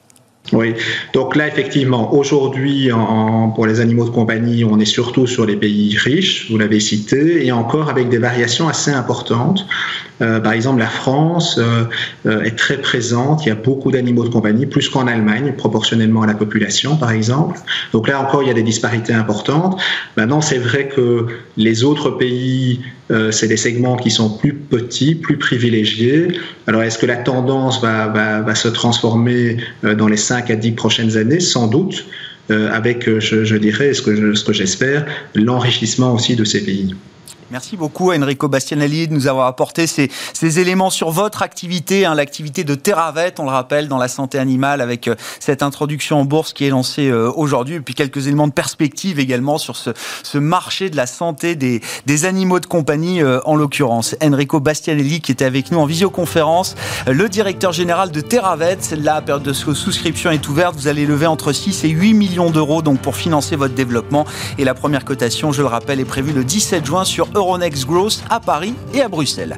Oui, 0.51 0.73
donc 1.13 1.37
là 1.37 1.47
effectivement, 1.47 2.13
aujourd'hui 2.13 2.89
pour 3.55 3.65
les 3.65 3.79
animaux 3.79 4.03
de 4.03 4.09
compagnie, 4.09 4.65
on 4.65 4.77
est 4.77 4.85
surtout 4.85 5.25
sur 5.25 5.45
les 5.45 5.55
pays 5.55 5.97
riches, 5.97 6.51
vous 6.51 6.57
l'avez 6.57 6.81
cité, 6.81 7.45
et 7.45 7.51
encore 7.53 7.89
avec 7.89 8.09
des 8.09 8.17
variations 8.17 8.67
assez 8.67 8.91
importantes. 8.91 9.65
Euh, 10.21 10.39
par 10.39 10.53
exemple, 10.53 10.79
la 10.79 10.87
France 10.87 11.57
euh, 11.57 11.85
euh, 12.25 12.43
est 12.43 12.57
très 12.57 12.77
présente, 12.77 13.45
il 13.45 13.49
y 13.49 13.51
a 13.51 13.55
beaucoup 13.55 13.91
d'animaux 13.91 14.23
de 14.23 14.29
compagnie, 14.29 14.65
plus 14.65 14.89
qu'en 14.89 15.07
Allemagne, 15.07 15.53
proportionnellement 15.57 16.21
à 16.21 16.27
la 16.27 16.35
population 16.35 16.97
par 16.97 17.11
exemple. 17.11 17.59
Donc 17.93 18.07
là 18.07 18.21
encore, 18.21 18.43
il 18.43 18.47
y 18.47 18.51
a 18.51 18.53
des 18.53 18.63
disparités 18.63 19.13
importantes. 19.13 19.81
Maintenant, 20.17 20.41
c'est 20.41 20.59
vrai 20.59 20.87
que 20.87 21.27
les 21.57 21.83
autres 21.83 22.11
pays, 22.11 22.81
c'est 23.31 23.47
des 23.47 23.57
segments 23.57 23.95
qui 23.95 24.09
sont 24.09 24.29
plus 24.37 24.53
petits, 24.53 25.15
plus 25.15 25.37
privilégiés. 25.37 26.29
Alors 26.67 26.83
est-ce 26.83 26.97
que 26.97 27.05
la 27.05 27.17
tendance 27.17 27.81
va, 27.81 28.55
se 28.55 28.67
transformer 28.67 29.57
dans 29.83 30.07
les 30.07 30.17
5 30.17 30.49
à 30.49 30.55
10 30.55 30.71
prochaines 30.71 31.17
années, 31.17 31.39
sans 31.39 31.67
doute, 31.67 32.05
euh, 32.51 32.69
avec, 32.73 33.07
euh, 33.07 33.21
je, 33.21 33.55
dirais, 33.55 33.93
ce 33.93 34.01
que 34.01 34.53
j'espère, 34.53 35.05
l'enrichissement 35.33 36.13
aussi 36.13 36.35
de 36.35 36.43
ces 36.43 36.63
pays. 36.63 36.93
Merci 37.51 37.77
beaucoup 37.77 38.13
Enrico 38.13 38.47
Bastianelli 38.47 39.07
de 39.07 39.13
nous 39.13 39.27
avoir 39.27 39.47
apporté 39.47 39.87
ces, 39.87 40.09
éléments 40.59 40.89
sur 40.89 41.09
votre 41.11 41.41
activité, 41.41 42.05
hein, 42.05 42.15
l'activité 42.15 42.63
de 42.63 42.75
Terravet, 42.75 43.33
on 43.39 43.43
le 43.43 43.49
rappelle, 43.49 43.87
dans 43.87 43.97
la 43.97 44.07
santé 44.07 44.37
animale, 44.37 44.81
avec 44.81 45.07
euh, 45.07 45.15
cette 45.39 45.63
introduction 45.63 46.19
en 46.19 46.25
bourse 46.25 46.53
qui 46.53 46.65
est 46.65 46.69
lancée 46.69 47.09
euh, 47.09 47.31
aujourd'hui, 47.35 47.75
et 47.75 47.79
puis 47.79 47.95
quelques 47.95 48.27
éléments 48.27 48.47
de 48.47 48.53
perspective 48.53 49.19
également 49.19 49.57
sur 49.57 49.75
ce, 49.75 50.37
marché 50.37 50.89
de 50.89 50.95
la 50.95 51.07
santé 51.07 51.55
des, 51.55 51.81
animaux 52.25 52.59
de 52.59 52.65
compagnie, 52.65 53.21
euh, 53.21 53.39
en 53.45 53.55
l'occurrence. 53.55 54.15
Enrico 54.23 54.59
Bastianelli 54.59 55.21
qui 55.21 55.31
était 55.31 55.45
avec 55.45 55.71
nous 55.71 55.79
en 55.79 55.85
visioconférence, 55.85 56.75
le 57.07 57.29
directeur 57.29 57.71
général 57.71 58.11
de 58.11 58.21
Terravet. 58.21 58.77
La 58.97 59.21
période 59.21 59.43
de 59.43 59.53
souscription 59.53 60.31
est 60.31 60.47
ouverte, 60.47 60.75
vous 60.75 60.87
allez 60.87 61.05
lever 61.05 61.27
entre 61.27 61.51
6 61.51 61.83
et 61.83 61.89
8 61.89 62.13
millions 62.13 62.51
d'euros 62.51 62.81
donc 62.81 62.99
pour 62.99 63.15
financer 63.15 63.55
votre 63.55 63.73
développement. 63.73 64.25
Et 64.57 64.63
la 64.63 64.73
première 64.73 65.05
cotation, 65.05 65.51
je 65.51 65.61
le 65.61 65.67
rappelle, 65.67 65.99
est 65.99 66.05
prévue 66.05 66.33
le 66.33 66.43
17 66.43 66.85
juin 66.85 67.03
sur 67.03 67.32
Euronext 67.35 67.85
Growth 67.85 68.23
à 68.29 68.39
Paris 68.39 68.73
et 68.93 69.01
à 69.01 69.07
Bruxelles. 69.07 69.57